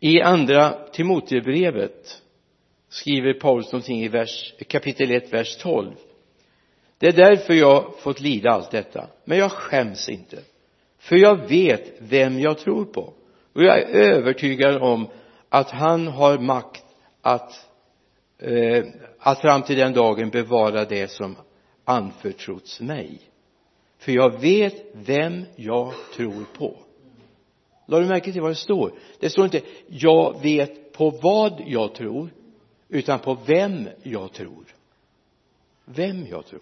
I 0.00 0.20
andra 0.20 0.70
Timoteusbrevet 0.92 2.22
skriver 2.90 3.32
Paulus 3.32 3.72
någonting 3.72 4.02
i 4.02 4.08
vers, 4.08 4.54
kapitel 4.68 5.10
1, 5.10 5.32
vers 5.32 5.56
12 5.56 5.94
det 7.00 7.08
är 7.08 7.12
därför 7.12 7.54
jag 7.54 7.94
fått 7.98 8.20
lida 8.20 8.50
allt 8.50 8.70
detta. 8.70 9.06
Men 9.24 9.38
jag 9.38 9.52
skäms 9.52 10.08
inte. 10.08 10.38
För 10.98 11.16
jag 11.16 11.48
vet 11.48 11.92
vem 11.98 12.40
jag 12.40 12.58
tror 12.58 12.84
på. 12.84 13.12
Och 13.52 13.62
jag 13.62 13.78
är 13.78 13.86
övertygad 14.12 14.82
om 14.82 15.08
att 15.48 15.70
han 15.70 16.06
har 16.06 16.38
makt 16.38 16.84
att 17.22 17.68
eh, 18.38 18.84
att 19.18 19.40
fram 19.40 19.62
till 19.62 19.76
den 19.76 19.92
dagen 19.92 20.30
bevara 20.30 20.84
det 20.84 21.10
som 21.10 21.36
anförtrotts 21.84 22.80
mig. 22.80 23.20
För 23.98 24.12
jag 24.12 24.40
vet 24.40 24.84
vem 24.92 25.44
jag 25.56 25.92
tror 26.16 26.44
på. 26.58 26.76
La 27.86 28.00
du 28.00 28.06
märke 28.06 28.32
till 28.32 28.42
vad 28.42 28.50
det 28.50 28.54
står? 28.54 28.92
Det 29.20 29.30
står 29.30 29.44
inte 29.44 29.60
jag 29.86 30.42
vet 30.42 30.92
på 30.92 31.10
vad 31.10 31.62
jag 31.66 31.94
tror 31.94 32.30
utan 32.90 33.18
på 33.18 33.34
vem 33.46 33.88
jag 34.02 34.32
tror. 34.32 34.64
Vem 35.84 36.26
jag 36.26 36.46
tror. 36.46 36.60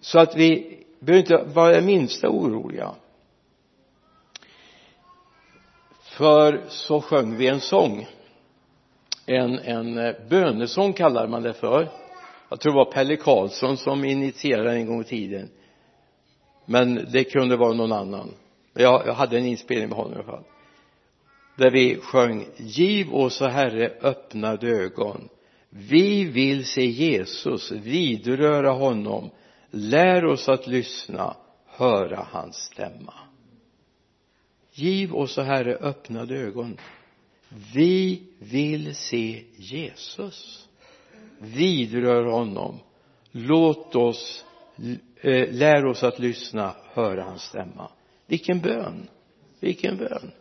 Så 0.00 0.18
att 0.18 0.36
vi 0.36 0.78
behöver 0.98 1.20
inte 1.20 1.52
vara 1.54 1.72
det 1.72 1.82
minsta 1.82 2.28
oroliga. 2.28 2.94
För 6.02 6.64
så 6.68 7.00
sjöng 7.00 7.36
vi 7.36 7.46
en 7.46 7.60
sång. 7.60 8.08
En, 9.26 9.58
en 9.58 9.98
eh, 9.98 10.14
bönesång 10.28 10.92
kallar 10.92 11.26
man 11.26 11.42
det 11.42 11.52
för. 11.52 11.88
Jag 12.48 12.60
tror 12.60 12.72
det 12.72 12.76
var 12.76 12.92
Pelle 12.92 13.16
Karlsson 13.16 13.76
som 13.76 14.04
initierade 14.04 14.72
en 14.72 14.86
gång 14.86 15.00
i 15.00 15.04
tiden. 15.04 15.48
Men 16.64 17.06
det 17.12 17.24
kunde 17.24 17.56
vara 17.56 17.72
någon 17.72 17.92
annan. 17.92 18.34
Jag, 18.72 19.02
jag 19.06 19.14
hade 19.14 19.38
en 19.38 19.46
inspelning 19.46 19.88
med 19.88 19.98
honom 19.98 20.12
i 20.12 20.16
alla 20.16 20.24
fall 20.24 20.44
där 21.58 21.70
vi 21.70 21.96
sjöng 21.96 22.46
giv 22.56 23.14
oss 23.14 23.40
herre 23.40 23.92
öppnade 24.00 24.68
ögon 24.68 25.28
vi 25.70 26.24
vill 26.24 26.66
se 26.66 26.86
Jesus 26.86 27.70
vidröra 27.70 28.70
honom. 28.70 29.30
Lär 29.70 30.24
oss 30.24 30.48
att 30.48 30.66
lyssna 30.66 31.36
höra 31.66 32.26
hans 32.30 32.56
stämma. 32.56 33.14
Giv 34.72 35.14
oss 35.14 35.36
herre 35.36 35.74
öppnade 35.74 36.36
ögon 36.36 36.76
vi 37.74 38.22
vill 38.38 38.94
se 38.94 39.44
Jesus 39.56 40.68
vidrör 41.38 42.24
honom. 42.24 42.78
Låt 43.30 43.94
oss 43.94 44.44
eh, 45.20 45.52
lär 45.52 45.86
oss 45.86 46.02
att 46.02 46.18
lyssna 46.18 46.76
höra 46.92 47.22
hans 47.22 47.42
stämma. 47.42 47.90
Vilken 48.26 48.60
bön! 48.60 49.08
Vilken 49.60 49.96
bön! 49.96 50.32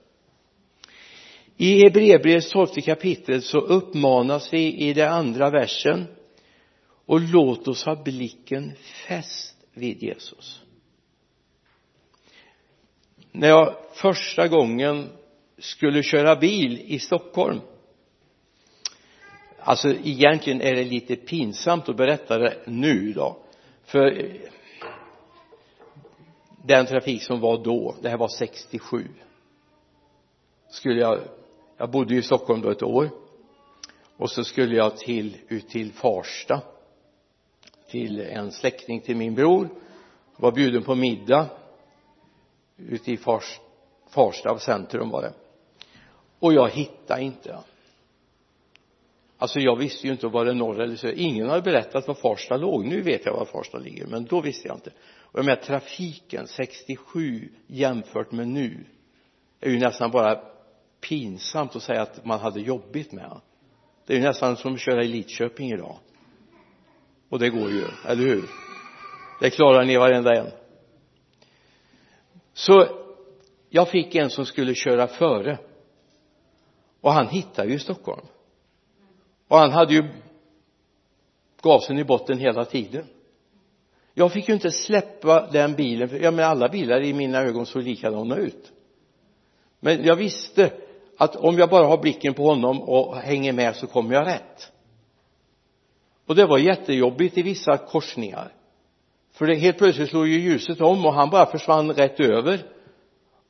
I 1.58 1.84
Hebreerbrevets 1.84 2.52
tolfte 2.52 2.82
kapitel 2.82 3.42
så 3.42 3.60
uppmanas 3.60 4.54
vi 4.54 4.74
i 4.74 4.94
den 4.94 5.12
andra 5.12 5.50
versen 5.50 6.06
och 7.06 7.22
låt 7.22 7.68
oss 7.68 7.86
ha 7.86 8.04
blicken 8.04 8.76
fäst 9.08 9.58
vid 9.74 10.04
Jesus. 10.04 10.62
När 13.32 13.48
jag 13.48 13.76
första 13.94 14.48
gången 14.48 15.10
skulle 15.58 16.04
köra 16.04 16.36
bil 16.36 16.82
i 16.86 17.00
Stockholm 17.00 17.60
alltså 19.60 19.90
egentligen 19.90 20.62
är 20.62 20.76
det 20.76 20.84
lite 20.84 21.16
pinsamt 21.16 21.90
att 21.90 21.98
berätta 21.98 22.38
det 22.38 22.58
nu 22.66 23.14
då 23.14 23.38
för 23.86 24.34
den 26.66 26.86
trafik 26.86 27.24
som 27.24 27.40
var 27.40 27.64
då 27.64 27.96
det 28.02 28.10
här 28.10 28.18
var 28.18 28.28
67 28.28 29.08
skulle 30.70 31.02
jag 31.02 31.20
jag 31.78 31.92
bodde 31.92 32.14
ju 32.14 32.20
i 32.20 32.24
Stockholm 32.24 32.62
då 32.62 32.70
ett 32.70 32.84
år. 32.84 33.10
Och 34.18 34.32
så 34.32 34.44
skulle 34.44 34.76
jag 34.76 34.98
till 34.98 35.38
ut 35.48 35.70
till 35.70 35.94
Farsta 35.94 36.62
till 37.90 38.20
en 38.20 38.52
släkting 38.52 39.02
till 39.02 39.18
min 39.18 39.36
bror. 39.36 39.70
Var 40.38 40.52
bjuden 40.52 40.84
på 40.84 40.96
middag 40.96 41.50
ute 42.78 43.12
i 43.12 43.18
Fars, 43.18 43.60
Farsta 44.10 44.60
centrum 44.60 45.10
var 45.10 45.22
det. 45.22 45.34
Och 46.40 46.54
jag 46.54 46.70
hittade 46.70 47.22
inte 47.22 47.58
alltså 49.38 49.60
jag 49.60 49.76
visste 49.76 50.08
ju 50.08 50.14
inte 50.14 50.28
var 50.28 50.46
det 50.46 50.54
norr 50.54 50.82
eller 50.82 50.96
söder. 50.96 51.20
Ingen 51.20 51.50
hade 51.50 51.62
berättat 51.62 52.08
var 52.08 52.16
Farsta 52.16 52.58
låg. 52.58 52.86
Nu 52.86 53.02
vet 53.02 53.26
jag 53.26 53.34
var 53.34 53.46
Farsta 53.46 53.78
ligger 53.78 54.06
men 54.08 54.26
då 54.26 54.42
visste 54.42 54.68
jag 54.68 54.78
inte. 54.78 54.92
Och 55.20 55.46
med 55.46 55.62
trafiken 55.62 56.48
67 56.48 57.50
jämfört 57.68 58.32
med 58.32 58.48
nu 58.48 58.86
är 59.60 59.70
ju 59.70 59.80
nästan 59.80 60.12
bara 60.12 60.42
pinsamt 61.02 61.76
att 61.76 61.84
säga 61.84 62.02
att 62.02 62.26
man 62.26 62.40
hade 62.40 62.60
jobbigt 62.60 63.12
med. 63.12 63.42
Det 64.06 64.14
är 64.14 64.18
ju 64.18 64.24
nästan 64.24 64.58
som 64.58 64.74
att 64.74 64.80
köra 64.80 65.04
i 65.04 65.08
Lidköping 65.08 65.72
idag. 65.72 65.98
Och 67.30 67.40
det 67.40 67.50
går 67.50 67.70
ju, 67.70 67.86
eller 68.06 68.24
hur? 68.24 68.50
Det 69.42 69.50
klarar 69.50 69.86
ni 69.86 69.98
varenda 69.98 70.36
en. 70.36 70.52
Så 72.54 72.88
jag 73.70 73.90
fick 73.90 74.16
en 74.16 74.30
som 74.30 74.46
skulle 74.46 74.76
köra 74.76 75.08
före. 75.08 75.58
Och 77.02 77.14
han 77.14 77.28
hittade 77.28 77.72
ju 77.72 77.80
Stockholm. 77.80 78.26
Och 79.48 79.58
han 79.58 79.72
hade 79.72 79.94
ju 79.94 80.04
gasen 81.62 82.00
i 82.00 82.04
botten 82.04 82.38
hela 82.38 82.66
tiden. 82.66 83.06
Jag 84.14 84.32
fick 84.32 84.48
ju 84.48 84.54
inte 84.54 84.72
släppa 84.72 85.48
den 85.52 85.76
bilen 85.76 86.10
för 86.10 86.20
ja 86.20 86.32
men 86.32 86.46
alla 86.46 86.70
bilar 86.70 87.02
i 87.02 87.14
mina 87.14 87.42
ögon 87.42 87.66
såg 87.66 87.84
likadana 87.84 88.36
ut. 88.36 88.72
Men 89.80 90.04
jag 90.04 90.16
visste 90.16 90.72
att 91.18 91.36
om 91.36 91.58
jag 91.58 91.70
bara 91.70 91.88
har 91.88 91.98
blicken 91.98 92.34
på 92.34 92.44
honom 92.44 92.82
och 92.82 93.18
hänger 93.18 93.54
med 93.54 93.76
så 93.76 93.88
kommer 93.88 94.14
jag 94.14 94.28
rätt. 94.28 94.72
Och 96.26 96.36
det 96.36 96.46
var 96.46 96.58
jättejobbigt 96.58 97.38
i 97.38 97.42
vissa 97.42 97.78
korsningar. 97.78 98.54
För 99.32 99.48
det 99.48 99.56
helt 99.56 99.78
plötsligt 99.78 100.10
slog 100.10 100.28
ju 100.28 100.40
ljuset 100.40 100.82
om 100.82 101.06
och 101.06 101.14
han 101.14 101.30
bara 101.30 101.46
försvann 101.46 101.92
rätt 101.92 102.20
över. 102.20 102.66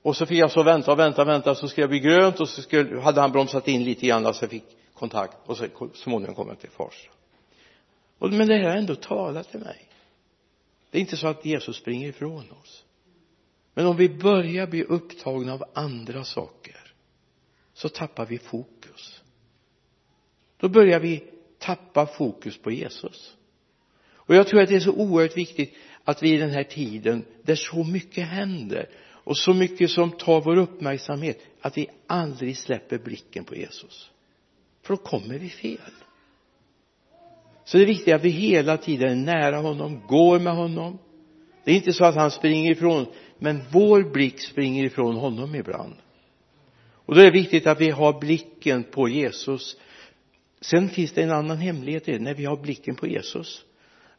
Och 0.01 0.15
så 0.15 0.25
fick 0.25 0.37
jag 0.37 0.51
så 0.51 0.63
vänta 0.63 0.91
och 0.91 0.99
vänta 0.99 1.21
och 1.21 1.27
vänta 1.27 1.55
så 1.55 1.67
skulle 1.67 1.83
jag 1.83 1.89
bli 1.89 1.99
grönt 1.99 2.39
och 2.39 2.49
så 2.49 2.61
skulle, 2.61 3.01
hade 3.01 3.21
han 3.21 3.31
bromsat 3.31 3.67
in 3.67 3.83
lite 3.83 4.07
grann 4.07 4.33
så 4.33 4.43
jag 4.43 4.51
fick 4.51 4.63
kontakt 4.93 5.37
och 5.45 5.57
så 5.57 5.67
småningom 5.93 6.35
kom 6.35 6.47
jag 6.47 6.59
till 6.59 6.69
Farsta 6.69 7.11
och, 8.19 8.31
men 8.31 8.47
det 8.47 8.57
här 8.57 8.69
har 8.69 8.77
ändå 8.77 8.95
talat 8.95 9.51
till 9.51 9.59
mig. 9.59 9.87
Det 10.91 10.97
är 10.97 11.01
inte 11.01 11.17
så 11.17 11.27
att 11.27 11.45
Jesus 11.45 11.75
springer 11.75 12.09
ifrån 12.09 12.51
oss. 12.61 12.83
Men 13.73 13.85
om 13.85 13.97
vi 13.97 14.09
börjar 14.09 14.67
bli 14.67 14.83
upptagna 14.83 15.53
av 15.53 15.63
andra 15.73 16.23
saker 16.23 16.86
så 17.77 17.89
tappar 17.89 18.25
vi 18.25 18.37
fokus. 18.37 19.21
Då 20.57 20.69
börjar 20.69 20.99
vi 20.99 21.23
tappa 21.59 22.05
fokus 22.05 22.57
på 22.57 22.71
Jesus. 22.71 23.35
Och 24.09 24.35
jag 24.35 24.47
tror 24.47 24.61
att 24.61 24.69
det 24.69 24.75
är 24.75 24.79
så 24.79 24.93
oerhört 24.93 25.37
viktigt 25.37 25.73
att 26.03 26.23
vi 26.23 26.33
i 26.33 26.37
den 26.37 26.49
här 26.49 26.63
tiden 26.63 27.25
där 27.41 27.55
så 27.55 27.83
mycket 27.83 28.27
händer 28.27 28.89
och 29.05 29.37
så 29.37 29.53
mycket 29.53 29.89
som 29.89 30.11
tar 30.11 30.41
vår 30.41 30.57
uppmärksamhet 30.57 31.39
att 31.61 31.77
vi 31.77 31.89
aldrig 32.07 32.57
släpper 32.57 32.97
blicken 32.97 33.43
på 33.43 33.55
Jesus. 33.55 34.11
För 34.81 34.93
då 34.93 35.03
kommer 35.03 35.39
vi 35.39 35.49
fel. 35.49 35.93
Så 37.65 37.77
det 37.77 37.83
är 37.83 37.87
viktigt 37.87 38.13
att 38.13 38.23
vi 38.23 38.29
hela 38.29 38.77
tiden 38.77 39.09
är 39.09 39.15
nära 39.15 39.57
honom, 39.57 40.07
går 40.07 40.39
med 40.39 40.55
honom. 40.55 40.97
Det 41.63 41.71
är 41.71 41.75
inte 41.75 41.93
så 41.93 42.05
att 42.05 42.15
han 42.15 42.31
springer 42.31 42.71
ifrån 42.71 43.05
men 43.39 43.61
vår 43.71 44.13
blick 44.13 44.41
springer 44.41 44.85
ifrån 44.85 45.15
honom 45.15 45.55
ibland 45.55 45.95
och 47.07 47.15
då 47.15 47.21
är 47.21 47.25
det 47.25 47.31
viktigt 47.31 47.67
att 47.67 47.81
vi 47.81 47.89
har 47.89 48.19
blicken 48.19 48.83
på 48.83 49.09
Jesus. 49.09 49.77
Sen 50.61 50.89
finns 50.89 51.11
det 51.11 51.23
en 51.23 51.31
annan 51.31 51.57
hemlighet 51.57 52.09
i 52.09 52.11
det 52.11 52.19
när 52.19 52.33
vi 52.33 52.45
har 52.45 52.57
blicken 52.57 52.95
på 52.95 53.07
Jesus. 53.07 53.61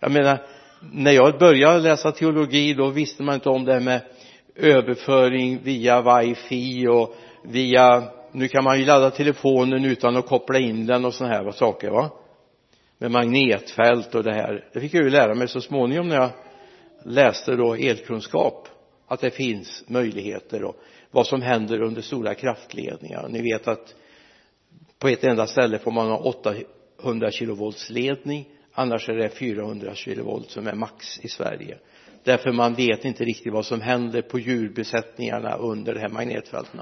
Jag 0.00 0.11
menar 0.11 0.47
när 0.92 1.12
jag 1.12 1.38
började 1.38 1.78
läsa 1.78 2.12
teologi 2.12 2.75
då 2.75 2.90
visste 2.90 3.23
man 3.23 3.35
inte 3.35 3.49
om 3.49 3.64
det 3.64 3.73
här 3.73 3.80
med 3.80 4.00
överföring 4.54 5.59
via 5.62 6.21
wifi 6.21 6.87
och 6.87 7.14
via 7.45 8.04
nu 8.33 8.49
kan 8.49 8.64
man 8.64 8.78
ju 8.78 8.85
ladda 8.85 9.11
telefonen 9.11 9.85
utan 9.85 10.16
att 10.16 10.26
koppla 10.26 10.59
in 10.59 10.87
den 10.87 11.04
och 11.04 11.14
sådana 11.14 11.35
här 11.35 11.50
saker 11.50 11.90
va? 11.90 12.11
Med 12.99 13.11
magnetfält 13.11 14.14
och 14.14 14.25
det 14.25 14.33
här. 14.33 14.64
Det 14.73 14.80
fick 14.80 14.95
jag 14.95 15.04
ju 15.04 15.11
lära 15.11 15.35
mig 15.35 15.49
så 15.49 15.61
småningom 15.61 16.09
när 16.09 16.16
jag 16.16 16.30
läste 17.04 17.57
då 17.57 17.75
elkunskap 17.75 18.68
att 19.07 19.21
det 19.21 19.30
finns 19.30 19.85
möjligheter 19.88 20.64
och 20.64 20.76
vad 21.11 21.27
som 21.27 21.43
händer 21.43 21.83
under 21.83 22.03
stora 22.03 22.35
kraftledningar. 22.35 23.29
Ni 23.29 23.43
vet 23.43 23.69
att 23.69 23.95
på 24.99 25.09
ett 25.09 25.25
enda 25.25 25.47
ställe 25.47 25.79
får 25.79 25.91
man 25.91 26.09
ha 26.09 26.19
800 26.99 27.31
kilovolts 27.31 27.91
ledning 27.91 28.49
annars 28.73 29.09
är 29.09 29.15
det 29.15 29.29
400 29.29 29.95
kilovolt 29.95 30.50
som 30.50 30.67
är 30.67 30.75
max 30.75 31.21
i 31.21 31.29
Sverige. 31.29 31.79
Därför 32.25 32.53
man 32.53 32.75
vet 32.75 33.05
inte 33.05 33.25
riktigt 33.25 33.53
vad 33.53 33.67
som 33.67 33.81
händer 33.81 34.23
på 34.23 34.38
djurbesättningarna 34.38 35.57
under 35.57 35.95
de 35.95 36.00
här 36.00 36.09
magnetfälten 36.09 36.81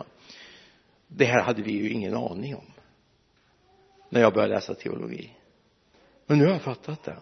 det 1.09 1.25
här 1.25 1.43
hade 1.43 1.63
vi 1.63 1.73
ju 1.73 1.91
ingen 1.91 2.15
aning 2.15 2.57
om 2.57 2.67
när 4.09 4.21
jag 4.21 4.35
började 4.35 4.55
läsa 4.55 4.75
teologi. 4.75 5.33
Men 6.27 6.39
nu 6.39 6.45
har 6.45 6.53
jag 6.53 6.63
fattat 6.63 7.05
det. 7.05 7.17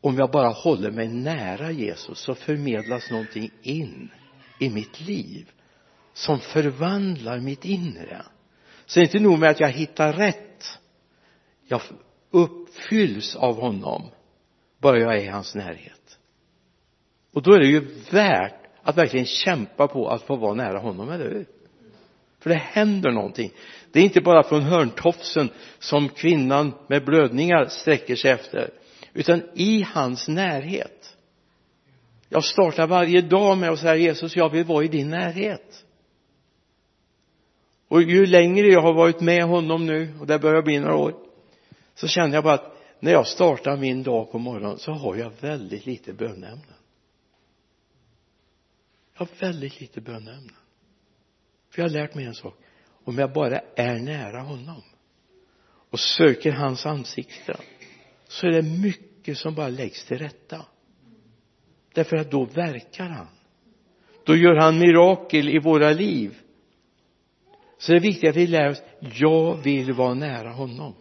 Om 0.00 0.16
jag 0.16 0.30
bara 0.30 0.48
håller 0.48 0.90
mig 0.90 1.08
nära 1.08 1.70
Jesus 1.70 2.18
så 2.18 2.34
förmedlas 2.34 3.10
någonting 3.10 3.50
in 3.62 4.10
i 4.60 4.70
mitt 4.70 5.00
liv 5.00 5.52
som 6.16 6.40
förvandlar 6.40 7.40
mitt 7.40 7.64
inre. 7.64 8.22
Så 8.86 9.00
det 9.00 9.02
är 9.02 9.06
inte 9.06 9.20
nog 9.20 9.38
med 9.38 9.50
att 9.50 9.60
jag 9.60 9.70
hittar 9.70 10.12
rätt 10.12 10.78
jag 11.68 11.80
uppfylls 12.30 13.36
av 13.36 13.60
honom 13.60 14.02
bara 14.78 14.98
jag 14.98 15.16
är 15.16 15.20
i 15.20 15.26
hans 15.26 15.54
närhet. 15.54 16.18
Och 17.32 17.42
då 17.42 17.52
är 17.52 17.58
det 17.58 17.66
ju 17.66 17.88
värt 18.10 18.66
att 18.82 18.96
verkligen 18.96 19.26
kämpa 19.26 19.88
på 19.88 20.08
att 20.08 20.22
få 20.22 20.36
vara 20.36 20.54
nära 20.54 20.78
honom, 20.78 21.10
eller 21.10 21.30
hur? 21.30 21.46
För 22.40 22.50
det 22.50 22.56
händer 22.56 23.10
någonting. 23.10 23.52
Det 23.92 24.00
är 24.00 24.04
inte 24.04 24.20
bara 24.20 24.42
från 24.42 24.62
hörntofsen 24.62 25.50
som 25.78 26.08
kvinnan 26.08 26.72
med 26.88 27.04
blödningar 27.04 27.66
sträcker 27.66 28.16
sig 28.16 28.30
efter 28.30 28.70
utan 29.12 29.42
i 29.54 29.82
hans 29.82 30.28
närhet. 30.28 31.16
Jag 32.28 32.44
startar 32.44 32.86
varje 32.86 33.20
dag 33.20 33.58
med 33.58 33.70
att 33.70 33.78
säga 33.78 33.96
Jesus 33.96 34.36
jag 34.36 34.48
vill 34.48 34.64
vara 34.64 34.84
i 34.84 34.88
din 34.88 35.10
närhet 35.10 35.85
och 37.88 38.02
ju 38.02 38.26
längre 38.26 38.66
jag 38.66 38.82
har 38.82 38.92
varit 38.92 39.20
med 39.20 39.44
honom 39.44 39.86
nu 39.86 40.18
och 40.20 40.26
det 40.26 40.38
börjar 40.38 40.62
bli 40.62 40.78
några 40.78 40.96
år 40.96 41.14
så 41.94 42.08
känner 42.08 42.34
jag 42.34 42.44
bara 42.44 42.54
att 42.54 42.76
när 43.00 43.12
jag 43.12 43.26
startar 43.26 43.76
min 43.76 44.02
dag 44.02 44.32
på 44.32 44.38
morgonen 44.38 44.78
så 44.78 44.92
har 44.92 45.16
jag 45.16 45.32
väldigt 45.40 45.86
lite 45.86 46.12
bönämnen. 46.12 46.74
Jag 49.12 49.20
har 49.20 49.28
väldigt 49.40 49.80
lite 49.80 50.00
bönämnen. 50.00 50.56
För 51.70 51.82
jag 51.82 51.88
har 51.88 51.94
lärt 51.94 52.14
mig 52.14 52.24
en 52.24 52.34
sak. 52.34 52.54
Om 53.04 53.18
jag 53.18 53.32
bara 53.32 53.60
är 53.76 53.98
nära 53.98 54.40
honom 54.40 54.82
och 55.90 56.00
söker 56.00 56.52
hans 56.52 56.86
ansikte 56.86 57.56
så 58.28 58.46
är 58.46 58.50
det 58.50 58.62
mycket 58.62 59.38
som 59.38 59.54
bara 59.54 59.68
läggs 59.68 60.04
till 60.04 60.18
rätta. 60.18 60.66
Därför 61.94 62.16
att 62.16 62.30
då 62.30 62.44
verkar 62.44 63.08
han. 63.08 63.28
Då 64.24 64.36
gör 64.36 64.56
han 64.56 64.78
mirakel 64.78 65.48
i 65.48 65.58
våra 65.58 65.90
liv 65.90 66.42
så 67.78 67.92
det 67.92 67.98
är 67.98 68.02
viktigt 68.02 68.30
att 68.30 68.36
vi 68.36 68.46
lär 68.46 68.70
oss 68.70 68.82
jag 69.14 69.54
vill 69.54 69.92
vara 69.92 70.14
nära 70.14 70.50
honom. 70.50 70.94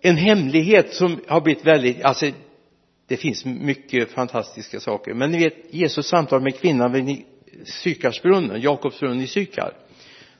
En 0.00 0.16
hemlighet 0.16 0.94
som 0.94 1.20
har 1.26 1.40
blivit 1.40 1.66
väldigt 1.66 2.02
alltså 2.02 2.26
det 3.06 3.16
finns 3.16 3.44
mycket 3.44 4.10
fantastiska 4.10 4.80
saker. 4.80 5.14
Men 5.14 5.30
ni 5.30 5.38
vet 5.38 5.74
Jesus 5.74 6.06
samtal 6.06 6.40
med 6.40 6.60
kvinnan 6.60 6.92
vid 6.92 7.24
Sykarsbrunnen, 7.64 8.60
Jakobsbrunnen 8.60 9.20
i 9.20 9.26
Sykar. 9.26 9.72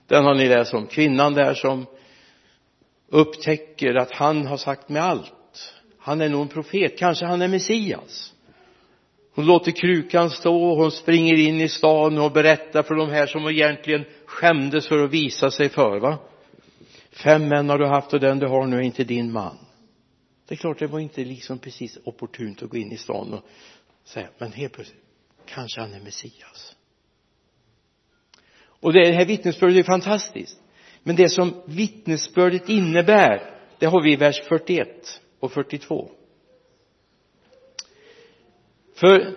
Den 0.06 0.24
har 0.24 0.34
ni 0.34 0.48
läst 0.48 0.74
om 0.74 0.86
kvinnan 0.86 1.34
där 1.34 1.54
som 1.54 1.86
upptäcker 3.08 3.94
att 3.94 4.12
han 4.12 4.46
har 4.46 4.56
sagt 4.56 4.88
med 4.88 5.02
allt. 5.02 5.74
Han 5.98 6.20
är 6.20 6.28
nog 6.28 6.42
en 6.42 6.48
profet, 6.48 6.98
kanske 6.98 7.26
han 7.26 7.42
är 7.42 7.48
Messias 7.48 8.34
hon 9.34 9.46
låter 9.46 9.72
krukan 9.72 10.30
stå 10.30 10.64
och 10.64 10.76
hon 10.76 10.90
springer 10.90 11.34
in 11.34 11.60
i 11.60 11.68
stan 11.68 12.18
och 12.18 12.32
berättar 12.32 12.82
för 12.82 12.94
de 12.94 13.10
här 13.10 13.26
som 13.26 13.48
egentligen 13.48 14.04
skämdes 14.26 14.88
för 14.88 15.04
att 15.04 15.10
visa 15.10 15.50
sig 15.50 15.68
för 15.68 16.00
va? 16.00 16.18
Fem 17.10 17.48
män 17.48 17.68
har 17.68 17.78
du 17.78 17.86
haft 17.86 18.12
och 18.12 18.20
den 18.20 18.38
du 18.38 18.46
har 18.46 18.66
nu 18.66 18.76
är 18.76 18.80
inte 18.80 19.04
din 19.04 19.32
man. 19.32 19.58
Det 20.48 20.54
är 20.54 20.56
klart 20.56 20.78
det 20.78 20.86
var 20.86 21.00
inte 21.00 21.24
liksom 21.24 21.58
precis 21.58 21.98
opportunt 22.04 22.62
att 22.62 22.70
gå 22.70 22.76
in 22.76 22.92
i 22.92 22.96
stan 22.96 23.34
och 23.34 23.44
säga 24.04 24.28
men 24.38 24.52
helt 24.52 24.72
plötsligt 24.72 25.02
kanske 25.46 25.80
han 25.80 25.94
är 25.94 26.00
Messias. 26.00 26.76
Och 28.62 28.92
det 28.92 29.12
här 29.12 29.24
vittnesbördet 29.24 29.76
är 29.76 29.82
fantastiskt. 29.82 30.60
Men 31.02 31.16
det 31.16 31.28
som 31.28 31.62
vittnesbördet 31.66 32.68
innebär 32.68 33.54
det 33.78 33.86
har 33.86 34.02
vi 34.02 34.12
i 34.12 34.16
vers 34.16 34.42
41 34.48 35.20
och 35.40 35.52
42 35.52 36.10
för 39.00 39.36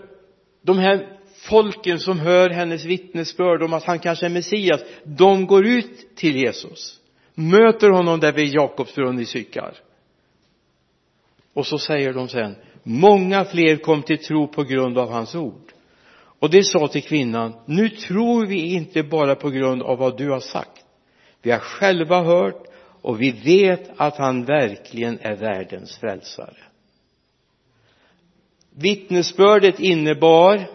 de 0.62 0.78
här 0.78 1.18
folken 1.50 2.00
som 2.00 2.20
hör 2.20 2.50
hennes 2.50 2.86
vittnesbörd 2.86 3.64
om 3.64 3.74
att 3.74 3.84
han 3.84 4.00
kanske 4.00 4.26
är 4.26 4.30
Messias 4.30 4.82
de 5.04 5.46
går 5.46 5.68
ut 5.68 6.16
till 6.16 6.36
Jesus 6.36 7.00
möter 7.36 7.90
honom 7.90 8.20
där 8.20 8.34
vid 8.34 8.54
Jakobsbrunn 8.54 9.20
i 9.20 9.26
Sykar. 9.26 9.74
Och 11.54 11.68
så 11.68 11.78
säger 11.78 12.14
de 12.14 12.28
sen 12.28 12.56
många 12.84 13.46
fler 13.46 13.76
kom 13.76 14.04
till 14.04 14.18
tro 14.18 14.48
på 14.48 14.64
grund 14.64 14.98
av 14.98 15.10
hans 15.10 15.36
ord. 15.36 15.74
Och 16.40 16.50
det 16.50 16.64
sa 16.64 16.88
till 16.88 17.04
kvinnan 17.04 17.54
nu 17.66 17.90
tror 17.90 18.46
vi 18.46 18.74
inte 18.74 19.04
bara 19.04 19.36
på 19.36 19.50
grund 19.50 19.84
av 19.84 19.98
vad 19.98 20.18
du 20.18 20.30
har 20.30 20.40
sagt. 20.40 20.86
Vi 21.42 21.52
har 21.52 21.60
själva 21.60 22.24
hört 22.24 22.64
och 23.02 23.22
vi 23.22 23.32
vet 23.32 23.92
att 23.98 24.18
han 24.18 24.46
verkligen 24.46 25.20
är 25.22 25.36
världens 25.36 25.98
frälsare 25.98 26.58
vittnesbördet 28.76 29.80
innebar 29.80 30.66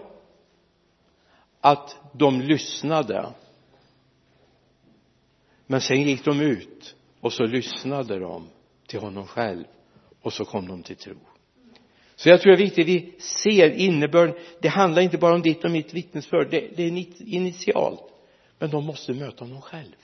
att 1.61 1.97
de 2.13 2.41
lyssnade. 2.41 3.33
Men 5.67 5.81
sen 5.81 6.03
gick 6.03 6.25
de 6.25 6.41
ut 6.41 6.95
och 7.21 7.33
så 7.33 7.45
lyssnade 7.45 8.19
de 8.19 8.49
till 8.87 9.01
honom 9.01 9.27
själv 9.27 9.65
och 10.23 10.33
så 10.33 10.45
kom 10.45 10.69
de 10.69 10.83
till 10.83 10.97
tro. 10.97 11.17
Så 12.17 12.29
jag 12.29 12.41
tror 12.41 12.53
det 12.53 12.63
är 12.63 12.65
viktigt 12.65 12.85
att 12.85 12.89
vi 12.89 13.15
ser 13.21 13.71
innebörden. 13.71 14.35
Det 14.61 14.69
handlar 14.69 15.03
inte 15.03 15.19
bara 15.19 15.35
om 15.35 15.43
ditt 15.43 15.65
och 15.65 15.71
mitt 15.71 15.95
vittnesbörd. 15.95 16.51
Det, 16.51 16.69
det 16.77 16.83
är 16.83 17.23
initialt. 17.35 18.03
Men 18.59 18.71
de 18.71 18.85
måste 18.85 19.13
möta 19.13 19.45
honom 19.45 19.63
själv. 19.63 19.97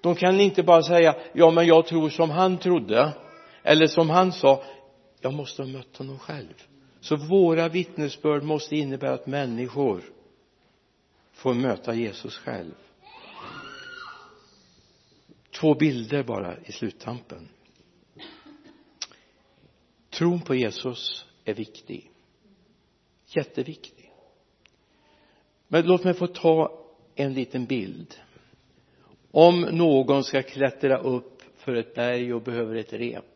De 0.00 0.14
kan 0.14 0.40
inte 0.40 0.62
bara 0.62 0.82
säga 0.82 1.14
ja 1.32 1.50
men 1.50 1.66
jag 1.66 1.86
tror 1.86 2.08
som 2.08 2.30
han 2.30 2.58
trodde 2.58 3.12
eller 3.62 3.86
som 3.86 4.10
han 4.10 4.32
sa 4.32 4.62
jag 5.26 5.34
måste 5.34 5.62
ha 5.62 5.68
mött 5.68 5.96
honom 5.96 6.18
själv. 6.18 6.54
Så 7.00 7.16
våra 7.16 7.68
vittnesbörd 7.68 8.42
måste 8.42 8.76
innebära 8.76 9.14
att 9.14 9.26
människor 9.26 10.02
får 11.32 11.54
möta 11.54 11.94
Jesus 11.94 12.38
själv. 12.38 12.74
Två 15.60 15.74
bilder 15.74 16.22
bara 16.22 16.56
i 16.64 16.72
sluttampen. 16.72 17.48
Tron 20.10 20.40
på 20.40 20.54
Jesus 20.54 21.26
är 21.44 21.54
viktig. 21.54 22.10
Jätteviktig. 23.26 24.12
Men 25.68 25.86
låt 25.86 26.04
mig 26.04 26.14
få 26.14 26.26
ta 26.26 26.84
en 27.14 27.34
liten 27.34 27.66
bild. 27.66 28.14
Om 29.30 29.60
någon 29.60 30.24
ska 30.24 30.42
klättra 30.42 30.98
upp 30.98 31.42
för 31.56 31.74
ett 31.74 31.94
berg 31.94 32.34
och 32.34 32.42
behöver 32.42 32.74
ett 32.74 32.92
rep 32.92 33.35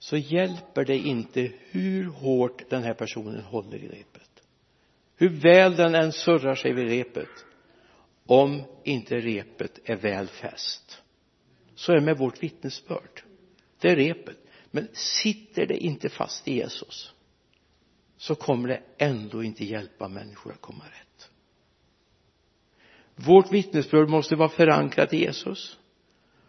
så 0.00 0.16
hjälper 0.16 0.84
det 0.84 0.96
inte 0.96 1.52
hur 1.70 2.04
hårt 2.04 2.70
den 2.70 2.82
här 2.82 2.94
personen 2.94 3.40
håller 3.40 3.78
i 3.78 3.88
repet. 3.88 4.42
Hur 5.16 5.28
väl 5.28 5.76
den 5.76 5.94
än 5.94 6.12
surrar 6.12 6.54
sig 6.54 6.72
vid 6.72 6.88
repet 6.88 7.28
om 8.26 8.62
inte 8.84 9.20
repet 9.20 9.78
är 9.84 9.96
väl 9.96 10.28
fäst 10.28 11.02
så 11.74 11.92
är 11.92 11.96
det 11.96 12.02
med 12.02 12.18
vårt 12.18 12.42
vittnesbörd. 12.42 13.22
Det 13.80 13.88
är 13.88 13.96
repet. 13.96 14.36
Men 14.70 14.88
sitter 14.92 15.66
det 15.66 15.76
inte 15.76 16.08
fast 16.08 16.48
i 16.48 16.54
Jesus 16.54 17.14
så 18.16 18.34
kommer 18.34 18.68
det 18.68 18.82
ändå 18.98 19.42
inte 19.42 19.64
hjälpa 19.64 20.08
människor 20.08 20.52
att 20.52 20.60
komma 20.60 20.84
rätt. 20.84 21.30
Vårt 23.14 23.52
vittnesbörd 23.52 24.08
måste 24.08 24.36
vara 24.36 24.48
förankrat 24.48 25.12
i 25.12 25.16
Jesus 25.16 25.78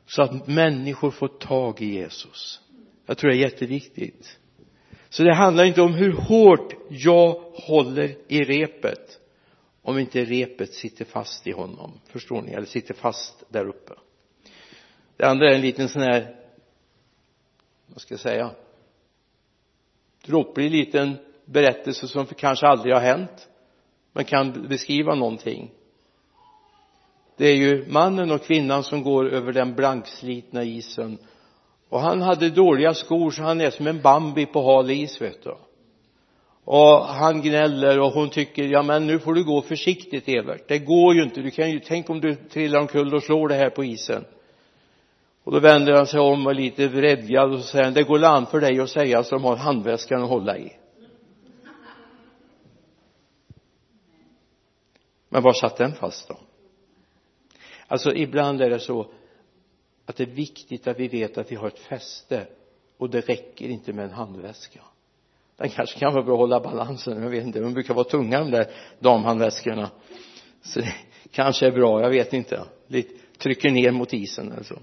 så 0.06 0.22
att 0.22 0.48
människor 0.48 1.12
får 1.12 1.28
tag 1.28 1.82
i 1.82 1.86
Jesus 1.86 2.62
jag 3.06 3.18
tror 3.18 3.32
det 3.32 3.38
är 3.38 3.42
jätteviktigt. 3.42 4.40
Så 5.10 5.24
det 5.24 5.36
handlar 5.36 5.64
inte 5.64 5.82
om 5.82 5.94
hur 5.94 6.14
hårt 6.14 6.74
jag 6.90 7.34
håller 7.54 8.16
i 8.28 8.44
repet 8.44 9.20
om 9.82 10.00
inte 10.00 10.26
repet 10.26 10.74
sitter 10.74 11.06
fast 11.06 11.48
i 11.48 11.52
honom. 11.52 12.00
Förstår 12.08 12.42
ni? 12.42 12.52
Eller 12.52 12.66
sitter 12.66 12.94
fast 12.94 13.44
där 13.50 13.68
uppe. 13.68 13.94
Det 15.18 15.26
andra 15.26 15.52
är 15.52 15.56
en 15.56 15.62
liten 15.62 15.90
sån 15.90 16.02
här 16.02 16.36
vad 17.88 18.02
ska 18.02 18.14
jag 18.14 18.20
säga 18.20 18.52
dråplig 20.26 20.72
liten 20.72 21.18
berättelse 21.46 22.08
som 22.08 22.26
kanske 22.26 22.68
aldrig 22.68 22.94
har 22.94 23.02
hänt 23.02 23.50
men 24.14 24.26
kan 24.26 24.68
beskriva 24.68 25.16
någonting. 25.16 25.72
Det 27.38 27.48
är 27.48 27.56
ju 27.56 27.86
mannen 27.88 28.32
och 28.32 28.44
kvinnan 28.44 28.84
som 28.84 29.04
går 29.04 29.30
över 29.30 29.54
den 29.54 29.76
blankslitna 29.76 30.64
isen 30.64 31.18
och 31.92 32.00
han 32.02 32.22
hade 32.22 32.50
dåliga 32.50 32.94
skor 32.94 33.32
så 33.32 33.44
han 33.44 33.62
är 33.62 33.70
som 33.70 33.88
en 33.88 34.02
Bambi 34.02 34.46
på 34.46 34.62
hal 34.62 34.92
is 34.92 35.22
vet 35.22 35.44
du. 35.44 35.56
Och 36.66 37.06
han 37.06 37.42
gnäller 37.42 38.00
och 38.00 38.12
hon 38.12 38.30
tycker 38.30 38.64
ja 38.64 38.82
men 38.82 39.08
nu 39.08 39.20
får 39.20 39.34
du 39.34 39.44
gå 39.44 39.62
försiktigt 39.62 40.30
Evert. 40.30 40.68
Det 40.68 40.80
går 40.80 41.16
ju 41.16 41.24
inte. 41.24 41.42
Du 41.42 41.52
kan 41.52 41.72
ju 41.72 41.80
tänk 41.80 42.10
om 42.10 42.22
du 42.22 42.36
trillar 42.36 42.80
omkull 42.80 43.14
och 43.14 43.24
slår 43.24 43.48
det 43.48 43.56
här 43.56 43.70
på 43.70 43.84
isen. 43.84 44.26
Och 45.44 45.52
då 45.52 45.60
vänder 45.60 45.94
han 45.94 46.08
sig 46.08 46.20
om 46.20 46.46
och 46.46 46.52
är 46.52 46.56
lite 46.56 46.88
vredgad 46.88 47.54
och 47.54 47.60
så 47.60 47.68
säger 47.68 47.86
han 47.86 47.94
det 47.94 48.04
går 48.04 48.24
an 48.24 48.46
för 48.46 48.60
dig 48.60 48.80
att 48.80 48.90
säga 48.90 49.24
som 49.24 49.44
har 49.44 49.56
handväskan 49.56 50.24
att 50.24 50.30
hålla 50.30 50.58
i. 50.58 50.72
Men 55.30 55.44
var 55.44 55.54
satt 55.54 55.78
den 55.78 55.94
fast 55.94 56.28
då? 56.28 56.38
Alltså 57.88 58.16
ibland 58.16 58.62
är 58.62 58.70
det 58.70 58.80
så 58.80 59.08
att 60.12 60.18
det 60.18 60.24
är 60.24 60.36
viktigt 60.36 60.88
att 60.88 61.00
vi 61.00 61.08
vet 61.08 61.38
att 61.38 61.52
vi 61.52 61.56
har 61.56 61.68
ett 61.68 61.80
fäste 61.80 62.48
och 62.98 63.10
det 63.10 63.22
räcker 63.22 63.70
inte 63.70 63.94
med 63.94 64.06
en 64.06 64.12
handväska. 64.12 64.82
Den 65.58 65.70
kanske 65.70 66.00
kan 66.00 66.14
vara 66.14 66.24
bra 66.24 66.34
att 66.34 66.40
hålla 66.40 66.60
balansen 66.60 67.24
jag 67.24 67.30
vet 67.30 67.44
inte. 67.44 67.60
De 67.60 67.74
brukar 67.74 67.94
vara 67.94 68.04
tunga 68.04 68.40
de 68.40 68.52
där 68.52 68.72
damhandväskorna. 69.00 69.92
Så 70.62 70.80
det 70.80 70.94
kanske 71.32 71.68
är 71.68 71.72
bra 71.72 72.02
jag 72.02 72.10
vet 72.10 72.34
inte. 72.34 72.64
Lite 72.88 73.14
trycker 73.38 73.72
ner 73.72 73.92
mot 73.92 74.14
isen 74.14 74.52
eller 74.52 74.64
så. 74.64 74.80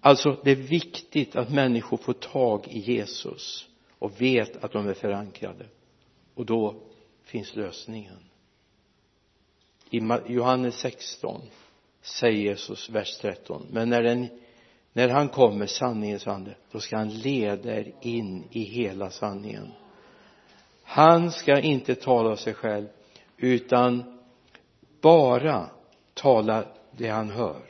Alltså 0.00 0.40
det 0.44 0.50
är 0.50 0.56
viktigt 0.56 1.36
att 1.36 1.50
människor 1.50 1.96
får 1.96 2.12
tag 2.12 2.68
i 2.68 2.78
Jesus 2.78 3.68
och 3.98 4.20
vet 4.20 4.64
att 4.64 4.72
de 4.72 4.88
är 4.88 4.94
förankrade. 4.94 5.66
Och 6.34 6.46
då 6.46 6.74
finns 7.24 7.56
lösningen. 7.56 8.18
I 9.90 10.00
Johannes 10.26 10.74
16 10.74 11.42
säger 12.02 12.42
Jesus 12.42 12.90
vers 12.90 13.18
13 13.18 13.66
men 13.70 13.88
när 13.88 14.02
den 14.02 14.28
när 14.92 15.08
han 15.08 15.28
kommer 15.28 15.66
sanningens 15.66 16.26
ande 16.26 16.54
då 16.70 16.80
ska 16.80 16.96
han 16.96 17.08
leda 17.08 17.74
er 17.74 17.94
in 18.00 18.44
i 18.50 18.62
hela 18.62 19.10
sanningen. 19.10 19.72
Han 20.82 21.32
ska 21.32 21.60
inte 21.60 21.94
tala 21.94 22.30
av 22.30 22.36
sig 22.36 22.54
själv 22.54 22.88
utan 23.36 24.20
bara 25.00 25.70
tala 26.14 26.64
det 26.90 27.08
han 27.08 27.30
hör. 27.30 27.62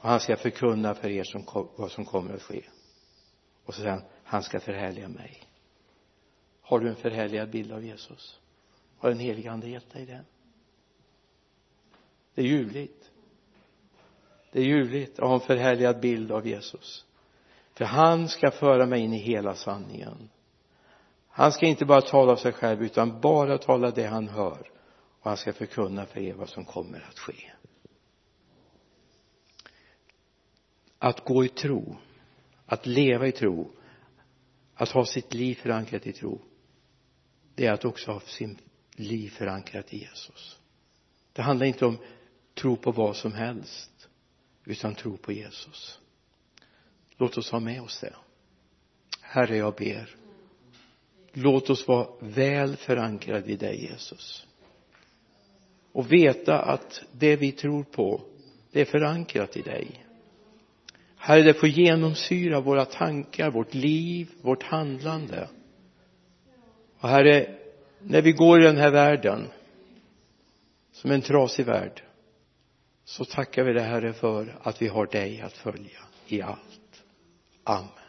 Och 0.00 0.08
han 0.08 0.20
ska 0.20 0.36
förkunna 0.36 0.94
för 0.94 1.08
er 1.08 1.24
som, 1.24 1.68
vad 1.76 1.90
som 1.90 2.04
kommer 2.04 2.34
att 2.34 2.42
ske. 2.42 2.62
Och 3.64 3.74
så 3.74 3.80
säger 3.80 3.92
han 3.92 4.02
han 4.24 4.42
ska 4.42 4.60
förhärliga 4.60 5.08
mig. 5.08 5.42
Har 6.62 6.80
du 6.80 6.88
en 6.88 6.96
förhärligad 6.96 7.50
bild 7.50 7.72
av 7.72 7.84
Jesus? 7.84 8.40
Har 8.98 9.08
den 9.08 9.18
helige 9.18 9.50
ande 9.50 9.68
gett 9.68 9.92
dig 9.92 10.06
den? 10.06 10.24
Det 12.34 12.42
är 12.42 12.46
ljuvligt 12.46 13.03
det 14.54 14.60
är 14.60 14.64
ljuvligt 14.64 15.18
att 15.18 15.28
ha 15.28 15.34
en 15.34 15.40
förhärligad 15.40 16.00
bild 16.00 16.32
av 16.32 16.46
Jesus. 16.46 17.04
För 17.72 17.84
han 17.84 18.28
ska 18.28 18.50
föra 18.50 18.86
mig 18.86 19.00
in 19.00 19.12
i 19.12 19.18
hela 19.18 19.54
sanningen. 19.54 20.30
Han 21.28 21.52
ska 21.52 21.66
inte 21.66 21.84
bara 21.84 22.00
tala 22.00 22.32
av 22.32 22.36
sig 22.36 22.52
själv 22.52 22.82
utan 22.82 23.20
bara 23.20 23.58
tala 23.58 23.90
det 23.90 24.06
han 24.06 24.28
hör. 24.28 24.70
Och 25.20 25.30
han 25.30 25.36
ska 25.36 25.52
förkunna 25.52 26.06
för 26.06 26.20
er 26.20 26.34
vad 26.34 26.48
som 26.48 26.64
kommer 26.64 27.06
att 27.10 27.18
ske. 27.18 27.52
Att 30.98 31.24
gå 31.24 31.44
i 31.44 31.48
tro 31.48 31.96
att 32.66 32.86
leva 32.86 33.26
i 33.26 33.32
tro 33.32 33.70
att 34.74 34.90
ha 34.90 35.04
sitt 35.04 35.34
liv 35.34 35.54
förankrat 35.54 36.06
i 36.06 36.12
tro 36.12 36.40
det 37.54 37.66
är 37.66 37.72
att 37.72 37.84
också 37.84 38.12
ha 38.12 38.20
sin 38.20 38.58
liv 38.96 39.30
förankrat 39.30 39.94
i 39.94 39.98
Jesus. 39.98 40.58
Det 41.32 41.42
handlar 41.42 41.66
inte 41.66 41.86
om 41.86 41.98
tro 42.54 42.76
på 42.76 42.92
vad 42.92 43.16
som 43.16 43.32
helst 43.32 43.90
utan 44.64 44.94
tro 44.94 45.16
på 45.16 45.32
Jesus. 45.32 45.98
Låt 47.16 47.38
oss 47.38 47.50
ha 47.50 47.60
med 47.60 47.82
oss 47.82 48.00
det. 48.00 48.14
Herre 49.20 49.56
jag 49.56 49.74
ber. 49.74 50.16
Låt 51.32 51.70
oss 51.70 51.88
vara 51.88 52.08
väl 52.20 52.76
förankrade 52.76 53.52
i 53.52 53.56
dig 53.56 53.84
Jesus. 53.84 54.46
Och 55.92 56.12
veta 56.12 56.58
att 56.58 57.02
det 57.12 57.36
vi 57.36 57.52
tror 57.52 57.84
på 57.84 58.20
det 58.70 58.80
är 58.80 58.84
förankrat 58.84 59.56
i 59.56 59.62
dig. 59.62 60.04
Herre 61.16 61.42
det 61.42 61.54
får 61.54 61.68
genomsyra 61.68 62.60
våra 62.60 62.84
tankar 62.84 63.50
vårt 63.50 63.74
liv 63.74 64.30
vårt 64.42 64.62
handlande. 64.62 65.48
Och 66.98 67.08
herre 67.08 67.58
när 68.00 68.22
vi 68.22 68.32
går 68.32 68.60
i 68.60 68.64
den 68.64 68.76
här 68.76 68.90
världen 68.90 69.48
som 70.92 71.10
en 71.10 71.22
trasig 71.22 71.66
värld 71.66 72.03
så 73.04 73.24
tackar 73.24 73.62
vi 73.62 73.72
dig 73.72 73.82
herre 73.82 74.12
för 74.12 74.58
att 74.62 74.82
vi 74.82 74.88
har 74.88 75.06
dig 75.06 75.40
att 75.40 75.52
följa 75.52 76.00
i 76.26 76.42
allt. 76.42 77.04
Amen. 77.64 78.03